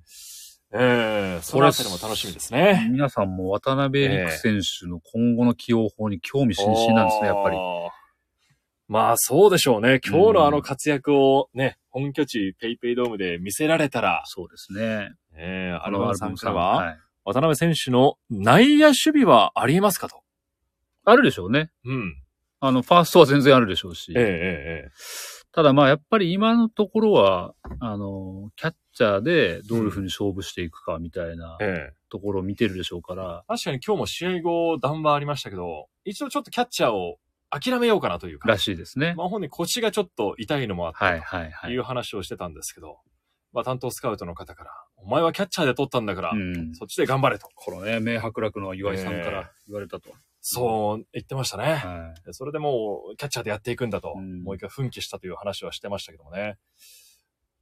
[0.73, 2.89] うんええそのあたりも楽しみですね。
[2.91, 7.57] 皆さんも渡辺陸選手の今後の起用法に興味津々なんですね、やっぱり。
[8.89, 10.01] まあそうでしょうね。
[10.05, 15.13] 今日のあの活躍をね、本拠地ペイペイドームで見せられたら、そうですね。
[15.35, 16.99] ええアあルバムさんからは、はい。
[17.25, 20.23] 渡辺選手の内野守備はありえますかと。
[21.05, 21.71] あるでしょうね。
[21.85, 22.17] うん。
[22.61, 24.13] あの、ファーストは全然あるでしょうし。
[24.17, 24.91] えええええ
[25.53, 37.19] ただまあ、やっぱり今のところは、あの、キャッチャーでどういうふうに勝負していくかみたいなえええところを見てるでしょうから、確かに今日も試合後談話ありましたけど、一度ちょっとキャッチャーを
[37.51, 38.49] 諦めようかなというか。
[38.49, 39.15] らしいですね。
[39.17, 41.71] まあ本人腰がちょっと痛いのもあって、はいはいはい。
[41.71, 42.99] という話をしてたんですけど、
[43.53, 46.75] まあ担当スカウトの方から、お前はキャッチャーで取ったんだから、うん。
[46.75, 47.49] そっちで頑張れと。
[47.55, 50.11] このね、明白楽の岩井さんから言われたと。
[50.41, 51.75] そう言ってましたね。
[51.75, 52.27] はい。
[52.27, 56.57] でそれでもうキャッチャーでやっていくんだと、うんもう一回奮起したという話はしてましたけどもね。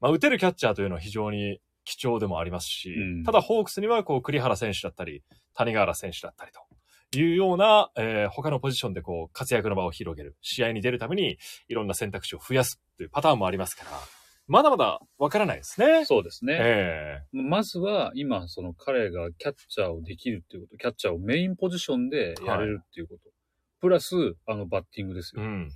[0.01, 5.23] まあ打てるキャッチャーというのは非常に貴重でもありますし、うんただホークスにはこう栗原選手だったり、
[5.55, 13.91] 谷川原選手だったりというような、えー他のポジションでこう活躍の場を広げる、試合に出るためにいろんな選択肢を増やすというパターンもありますから、
[14.49, 16.07] まだまだわからないですね。
[16.07, 16.57] そうですね。
[16.59, 23.31] えまずは、今、その彼がキャッチャーをできるっていうこと、キャッチャーをメインポジションでやれるっていうこと。
[23.81, 24.15] プラス、
[24.47, 25.43] あの、バッティングですよ。
[25.43, 25.71] えうん。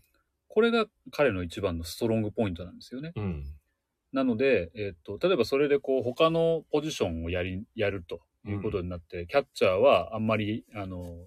[0.48, 3.12] これが彼の一番のストロングポイントなんですよね。
[3.14, 3.44] うん。
[4.12, 11.26] なので、えっと、例えばそれでこう、他のポジションをやり、やるということになって、キャッチャーはあんまり、あの、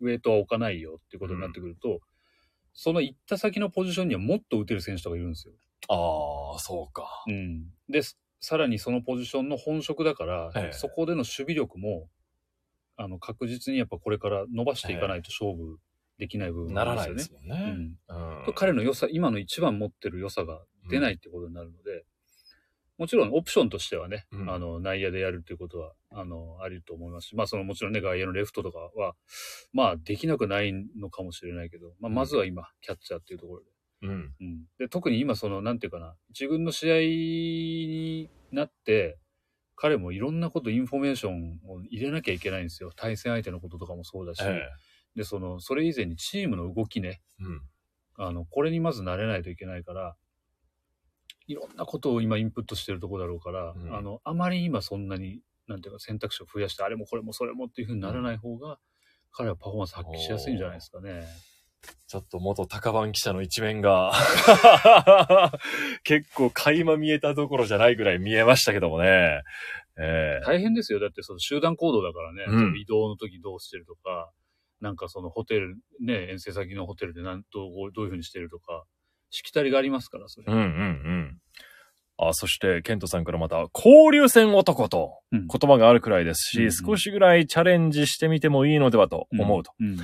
[0.00, 2.00] ウェイトは置かないよっていうことになってくると、
[2.72, 5.54] その行った先のポジションにはもっと打てる選手とかいるんですよ。
[5.88, 7.24] ああ、そうか。
[7.26, 7.72] うん。
[7.88, 8.02] で、
[8.40, 12.08] さらにそのポジションの本職だから、ええそこでの守備力も、
[12.96, 15.78] あの、確実にやっぱこれから伸ばしていかないと勝負
[16.18, 17.14] できない部分なんですよね。
[17.14, 17.98] ないですもんね。
[18.08, 21.79] うんうん彼の良さ、今の一番持ってる良さが出ないってことになるので、
[23.00, 29.14] もちろんオプションとしてはね、うんあの、内野でやるっていうことは、あの、ありと思いますし、まあそのもちろんね、外野のレフトとかは、
[29.72, 33.70] まあできなくないのかもしれないけど、まあまずは今、キャッチャーっていうところで。
[34.02, 34.34] うん。
[34.38, 34.64] うん。
[34.78, 39.18] で、特に今その、なんていうかな、自分の試合になって、
[39.76, 42.90] 彼もいろんなこと、インフォメーションを入れなきゃいけないんですよ。
[42.94, 44.68] 対戦相手のこととかもそうだし、え
[45.16, 47.60] で、その、それ以前にチームの動きね、えうん。
[48.26, 50.16] あの、これにまず慣れないといけないから、
[51.50, 58.78] いろんなことを今インプットしてるとこだろうから、うんあの、あまり今そんなに、なんていうか選択肢を増やして、あれもこれもそれもっていうふうにならない方が、
[59.32, 61.24] 彼はパフォーマンス発揮しやすいんじゃないですかね。
[62.06, 64.12] ちょっと元高番記者の一面が、
[66.04, 69.42] 結構垣間見えたところじゃないぐらい見えましたけどもね。
[69.98, 71.00] ええ大変ですよ。
[71.00, 74.30] だってその集団行動だからね、うん移動の時どうしてるとか、
[74.80, 78.84] なんかそのホテル、ね、遠征先のホテルでなんどうどういうふうにしてるとか、
[79.30, 80.46] しきたりがありますから、それ。
[80.46, 81.38] うんうんうん。
[82.18, 89.72] あ、そして、ケントさんからまた、交流戦男とうん言葉があるくらいですし、うんうん少しぐらいチャレンジしてみてもいいのではと思うと。
[89.80, 89.96] うん。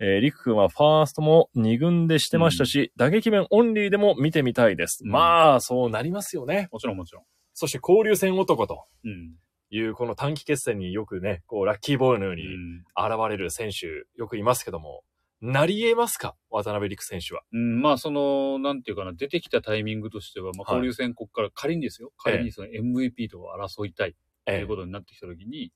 [0.00, 5.02] えー、リク君はファーストも2軍でしてましたし、打撃面オンリーでも見てみたいです。
[5.04, 6.68] うんまあ、そうなりますよね。
[6.72, 7.24] もちろんもちろん。
[7.54, 9.36] そして交流戦男とうん。
[9.70, 13.86] いう、この短期決戦によくね、こう、ラッキーボーイのようにうん現れる選手、
[14.18, 15.02] よくいますけども、
[15.42, 16.36] なり得ますか？
[16.50, 17.42] 渡辺陸選手は。
[17.52, 24.14] うん、まあ、その、なんていうかな、出てきたタイミングとしては、まあ、はい交流戦、ここから仮にですよ、仮にその MVP と争いたい
[24.46, 25.72] ということになってきたときに、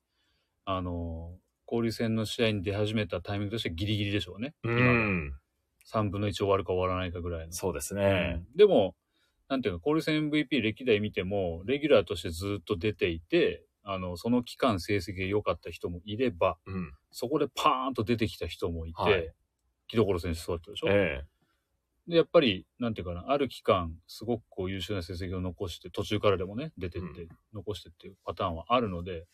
[0.64, 4.54] あの、交流戦の試合に出始めたタイミングとしてギリギリでしょうね。
[4.62, 5.34] うん。
[5.92, 7.52] 3分の1終わるか終わらないかぐらいの。
[7.52, 8.44] そうですうね。
[8.54, 8.94] んでも、
[9.48, 16.92] なんていうか、交流戦 MVP 歴代見ても、レギュラーとしてずっと出ていて、あの、その期間成績が良かった人もいれば、うん。
[17.10, 19.32] そこでパーンと出てきた人もいて、はい
[19.86, 21.24] 木所選手そうだったでしょ、え
[22.08, 29.26] で、やっぱり、なんていうかな、ある期間、すごくこう優秀な成績を残して、途中からでもね、出てって、うん残してっていうパターンはあるので、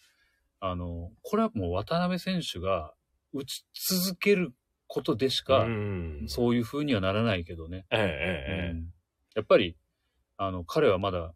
[0.60, 2.94] あの、これはもう渡辺選手が
[3.32, 4.54] 打ち続ける
[4.86, 6.24] ことでしえか、うん。
[6.28, 7.84] そういう風にはならないけどね。
[7.90, 8.92] えええええうん
[9.34, 9.78] やっぱり、
[10.36, 11.34] あの、彼はまだ、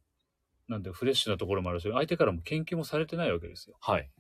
[0.69, 3.79] なんでフレッシュなところもあるし、相手からも研究もされてないわけですよ。
[3.89, 4.11] えはい。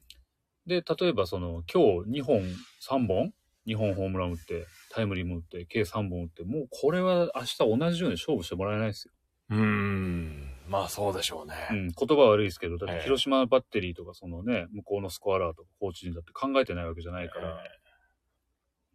[0.67, 2.43] で、例えばその、今日2本、
[2.81, 3.35] 3本
[3.67, 9.13] ?2 本ホームラン打って、タイムリーも打って、計3本打って、もうこれは明日同じように勝負してもらえないですよ。
[9.51, 10.53] うーん。
[10.69, 11.55] まあそうでしょううね。
[11.73, 17.63] ん、言葉は悪いですけど、だっええて広島バッテリーとか、そのね、向こうのスコアラーとかコーチ陣だって考えてないわけじゃないから、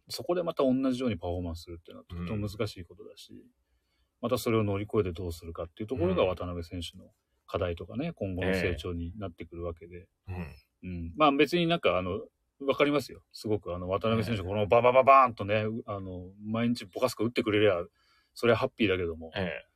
[0.08, 3.32] そこでまた同じようにパフォーマンスするっていうのはとても難しいことだし、
[4.20, 7.10] またそれを乗り越えてどうするかっていうところがうん渡辺選手の
[7.46, 10.46] 課題とかね、今後の成長になってくるわけで、うん。
[10.84, 12.20] うん、まあ別になんかあの、
[12.66, 13.22] わかりますよ。
[13.32, 17.74] すごくあの、渡辺選手、このババババーンとね、うあの、毎日ボカスカ打ってくれりゃ、
[18.34, 19.66] それはハッピーだけども、ええ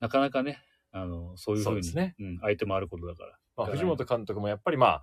[0.00, 0.58] なかなかね、
[0.92, 3.38] あの、そういうふううですねうん、相手もあることだから。
[3.56, 5.02] まあ藤本監督もやっぱりまあ、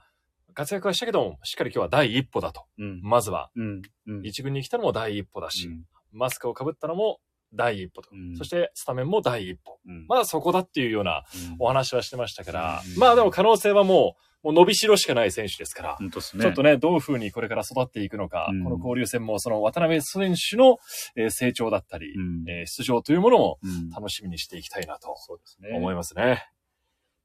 [0.54, 2.66] 活躍はしたけども、しっかり今日は第一歩だと。
[2.80, 3.00] うん。
[3.04, 3.82] まずは、うん。
[4.08, 4.26] うん。
[4.26, 7.20] 一軍に来たのも第一歩だし、うんマスクを被ったのも
[7.54, 8.10] 第一歩と。
[8.12, 9.78] うんそして、スタメンも第一歩。
[9.86, 16.10] うんまだそこだっていうようなうんお話はしてましたから、うんまあでも可能性はもう、もう伸びしろしかない選手ですから、ね。
[16.12, 20.78] ちょっとね、どういう風にこれから育っていくのか、うんこの交流戦もその渡辺選手の
[21.16, 25.78] えー成長だったり、うん、えー出場というものもうん楽しみにしていきたいなとそうですね。
[25.78, 26.46] 思いますね。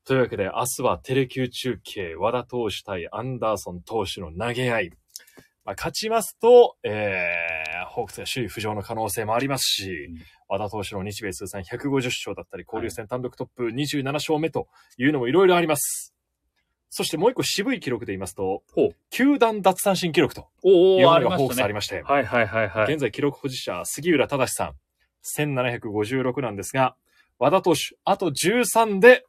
[0.05, 4.91] というわけで、明日はテレキュー中継、和田投手対アンダーソン投手の投げ合い。
[5.65, 10.19] まあ、勝ちますと、えー、ホークスが首位浮上の可能性もありますし、うん
[10.53, 16.13] 和田投手の日米通算150勝だったり、交流戦単独トップ27勝目というのもいろいろあります。
[16.95, 18.63] そしてもう一個渋い記録で言いますと
[19.09, 21.63] 球団奪三振記録というのがホークス。
[21.63, 22.93] ありまして、はいはいはいはい。
[22.93, 24.75] 現在記録保持者、杉浦正さん、
[25.39, 26.95] 1756なんですが、
[27.39, 29.25] 和田投手、あと13で、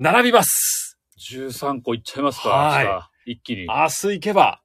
[0.00, 0.98] 並びます。
[1.32, 2.82] 13個いっちゃいますか、は
[3.26, 3.66] い一気に。
[3.66, 4.60] 明日行けば、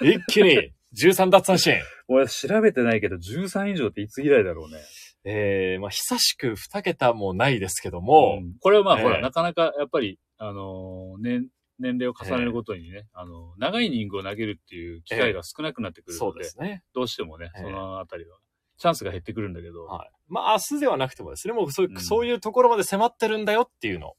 [0.00, 1.74] 一気に13奪三振。
[2.08, 4.78] 俺調べてないけど、13以上っていつ以来だろうね。
[5.24, 11.48] えー、まあ、久しく2桁もないですけども、んこれはまあ、ええほら、なかなかやっぱり、あのー年、
[11.78, 16.82] 年齢を重ねるごとにね、あの、長いイニングを投げるっていう機会が少なくなってくるそので、うですね。
[16.94, 18.38] どうしてもね、ええそのあたりは、
[18.76, 20.10] チャンスが減ってくるんだけど、はい。
[20.28, 24.16] まあ、明日ではなくてもですね、もうそう,、うんそういうところまで迫ってるんだよっていうのを、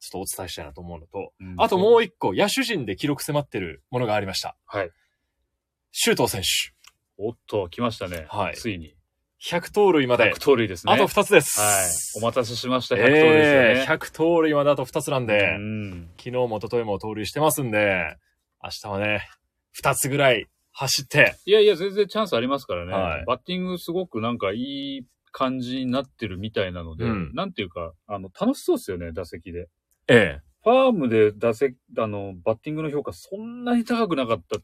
[0.00, 4.56] ちょっとお伝えしたいなと思うのと、うんあともう一個、野手陣で記録迫ってるものがありました。
[4.66, 4.90] はい。
[5.92, 6.48] 周東選手。
[7.18, 8.26] おっと、来ましたね。
[8.28, 8.96] はいついに。
[9.42, 10.92] 100盗塁まで100、盗塁ですね。
[10.92, 11.58] あと2つです。
[11.58, 12.20] はい。
[12.22, 13.80] お待たせしました、100え盗塁ですよね。
[13.80, 16.08] え100盗塁まであと2つなんで、うん。
[16.18, 18.16] 昨日も一昨日も盗塁してますんで、
[18.62, 19.26] 明日はね、
[19.82, 22.92] 2つぐらい走って、いやいや、全然チャンスありますからね。
[22.92, 29.68] はいバッティングすごくなんかいい感じになってるみたいなので、うんなんていうか、あの、楽しそうですよね、打席で。
[30.08, 34.58] ええ、ファームで打席、あの、バッティングの評価そんなに高くなかった。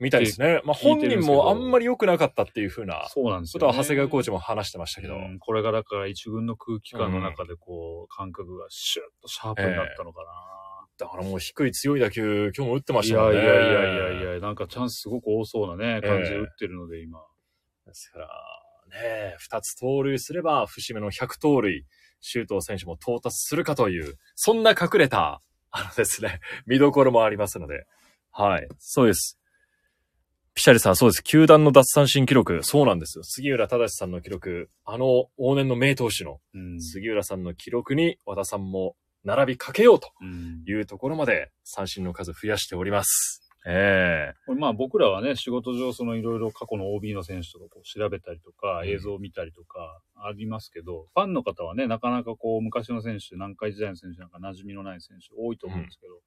[0.00, 0.60] みたいですね。
[0.64, 3.66] まあ本人もあんまり良くなかったっていう風なそうなんですよ、ね。
[3.66, 10.26] ことは長谷川コーチも話してましたけど、うんこれがだから一軍の空気感の中でこう、感覚がシュッとシャープになったのかな。
[10.98, 13.38] だからもう低い強い打球、今日も打ってまいしたもんね。
[13.38, 17.20] やいやいやいやいや、なんかチャンスすごく多そうなね、感じで打ってるので、今。
[17.86, 18.28] ですから、
[18.90, 21.84] ね、二つ盗塁すれば、節目の100盗塁、
[22.20, 27.86] 周東選手も到達するかという、そんな隠れた、あのですね、見どころもありますので、
[28.32, 29.39] はい、そうです。
[30.60, 31.24] ピシャリさん、そうです。
[31.24, 33.24] 球団の奪三振記録、そうなんですよ。
[33.24, 36.82] 杉浦正さんの記録、あの往年の名投手のうん。
[36.82, 38.94] 杉浦さんの記録に和田さんも
[39.24, 43.42] 並びかけようとうんいうところまで三振の数増やしております。
[43.66, 56.20] ええこれまあ僕らはね、仕事上そのいろいろ過去の OB の選手とかこう調べたりとか、うん映像を見たりとかありますけど、ファンの方はね、なかなかこう昔の選手、南海時代の選手なんか馴染みのない選手多いと思うんですけど、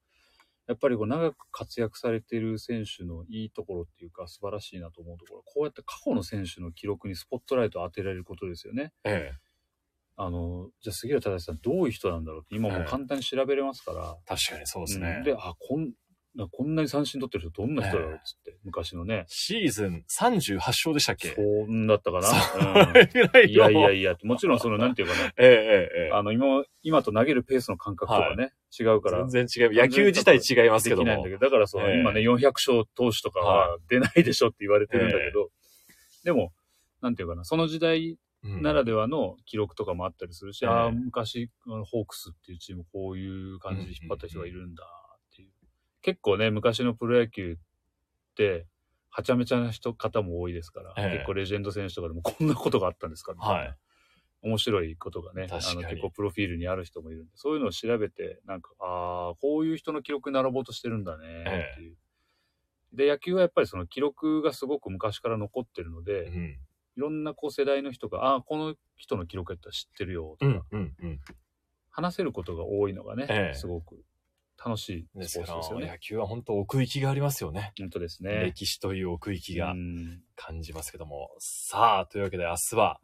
[0.68, 8.94] やっぱりこう長く活躍されている選手のいいところっていうか素晴らしいなと思うところ、こうやって過去の選手の記録にスポットライトを当てられることですよね。
[9.04, 9.54] ええ
[10.16, 15.16] あの、じゃあ杉浦忠さんどういう人なんだろうって今もう簡単に調べれますから、確かにそうですね。
[15.18, 15.92] うんで、あ、こん、
[16.36, 19.26] なこんなに三振取ってる人どんな人だろうっつって、昔のね。
[19.28, 21.30] シーズン38勝でしたっけ？
[21.36, 22.92] そんだったかそな。
[22.94, 25.26] れぐらうん、いやいやいいや、もちろんその、 なんていうかな。
[25.28, 29.28] ええええええあの、今、今と投げるペースの感覚とかね、違うから。
[29.28, 29.74] 全然違う。
[29.80, 31.30] 野球自体違いますけどもできないんだ。
[31.30, 35.52] けど、だからそう、ええ今ね、400勝投手とかは出ないでしょって言われてるんだけど、
[36.24, 36.52] でも、
[37.02, 44.84] なんていうかな、その時代うんならではの記録とかもあったりするし、ええああ、昔、あのホークスっていうチームこういう感じで引っ張った人がいるんだ。
[46.04, 47.56] 結構ね、昔のプロ野球っ
[48.36, 48.68] て、
[49.10, 51.14] はちゃめちゃな人、方も多いですから、ええ。
[51.16, 53.56] 結構レジェンド選手とかでもこんなことがあったんですかみたいな。
[53.56, 53.78] はい
[54.44, 61.96] 面白いことがね、あの結構プロフィールにある人もいるんで、そういうのを調べて、なんか、ああ、こういう人の記録に並ぼうとしてるんだね、っていう。
[62.92, 66.60] で、野球はやっぱりその記録がすごく昔から残ってるので、うん。
[66.98, 71.20] いろんなこう世代の人が、ああ、この人の記録やったら知ってるよ、とか、うんうんうん。
[71.90, 73.58] 話せることが多いのがね、ええ。
[73.58, 74.04] すごく
[74.66, 75.88] 楽しいですから、ね。
[75.88, 77.74] 野球は本当奥行きがありますよね。
[77.78, 78.32] 本当ですね。
[78.46, 81.30] 歴史という奥行きがうん感じますけども。
[81.40, 83.00] さあ、というわけで明日は、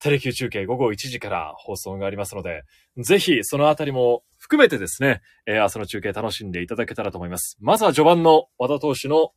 [0.00, 2.62] テレキュー中継午後1時から放送がありますので、
[2.98, 7.56] ぜひそのあたりも含めてですね、えー明日の中継楽しんでいただけたらと思います。
[7.60, 9.32] まずは序盤の和田投手の、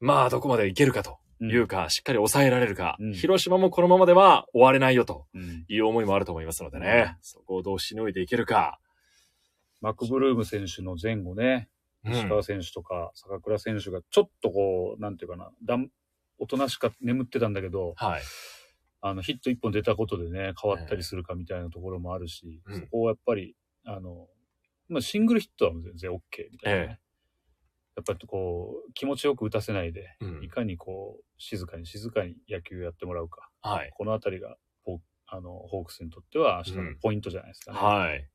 [0.00, 8.78] まあ、どこまでいけるかというか、しっかり抑えられるか、うん広島もこのままでは終われないよとうんいう思いもあると思いますのでね、そこをどうしのいでいけるか。
[9.80, 11.78] マクブルーム選手の前後ね、うん
[12.12, 15.90] 石川選手とか坂倉選手がちょっとこう、なんていうかな、だん
[16.38, 18.22] おとなしか眠ってたんだけど、はい。
[19.00, 24.28] あのヒット1本出たことでね、変わったりするかみたいなところもあるし、うんそこはやっぱり、あの、
[24.88, 26.16] まあ、シングルヒットは全然 OK
[26.50, 27.00] みたいなね。
[27.00, 27.08] え
[27.96, 33.50] やっぱりこう、気持ちよく打たせないで、うんいかにこう、静かに静かに野球やってもらうか。
[33.60, 33.90] はい。
[33.94, 37.78] このあたりが、ホあの、ホークスにとっては明日のポイントじゃないですかね。
[37.78, 38.28] はい。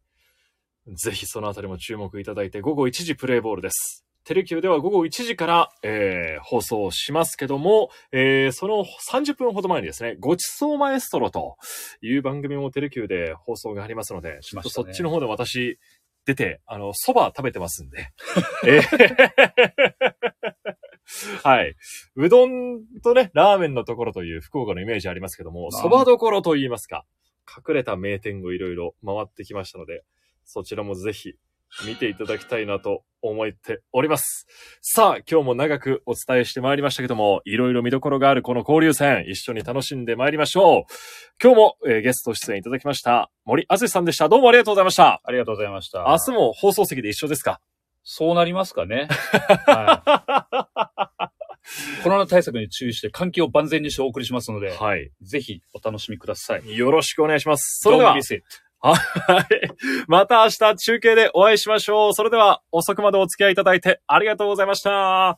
[0.87, 4.05] ぜひそのあたりも注目いただいて、午後1時プレイボールです。
[4.25, 11.57] テレキューでは午後1時から、えー放送しますけども、えーその30分ほど前にですね、ごちそうマエストロと
[12.01, 15.77] いう番組もテレキューで放送がありますので、ちょっとそっちの方で私
[16.25, 18.09] 出て、あの、蕎麦食べてますんで。
[18.65, 18.79] え
[21.43, 21.75] ーはい。
[22.15, 27.05] うどんとね、ラーメンのところという福岡のイメージありますけども、まあ蕎麦どころと言いますか、
[27.67, 30.03] 隠れた名店をいろいろ回ってきましたので、
[30.45, 31.35] そちらもぜひ
[31.87, 34.45] 見ていただきたいなと思っております。
[34.81, 40.93] さあ、今日も長くお伝えしてまいりましたけども、いろいろ見どころがあるこの交流戦、一緒に楽しんでまいりましょう。
[41.41, 44.29] 今日も、えーゲスト出演いただきました、森敦さんでした。
[44.29, 45.21] どうもありがとうございました。
[45.23, 46.05] ありがとうございました。
[46.07, 47.59] 明日も放送席で一緒ですか？
[48.03, 49.07] そうなりますかね。
[49.65, 51.31] は
[51.99, 55.11] い、コロナ対策に注意して環境を万全にしてお送りしますので、はい。
[55.21, 56.77] ぜひお楽しみください。
[56.77, 57.79] よろしくお願いします。
[57.81, 58.13] それでは
[58.91, 59.47] はい。
[60.07, 62.13] また明日中継でお会いしましょう。
[62.13, 65.37] それでは遅くまでお付き合いいただいてありがとうございました。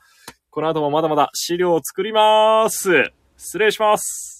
[0.49, 3.11] この後もまだまだ資料を作ります。
[3.37, 4.34] 失礼します。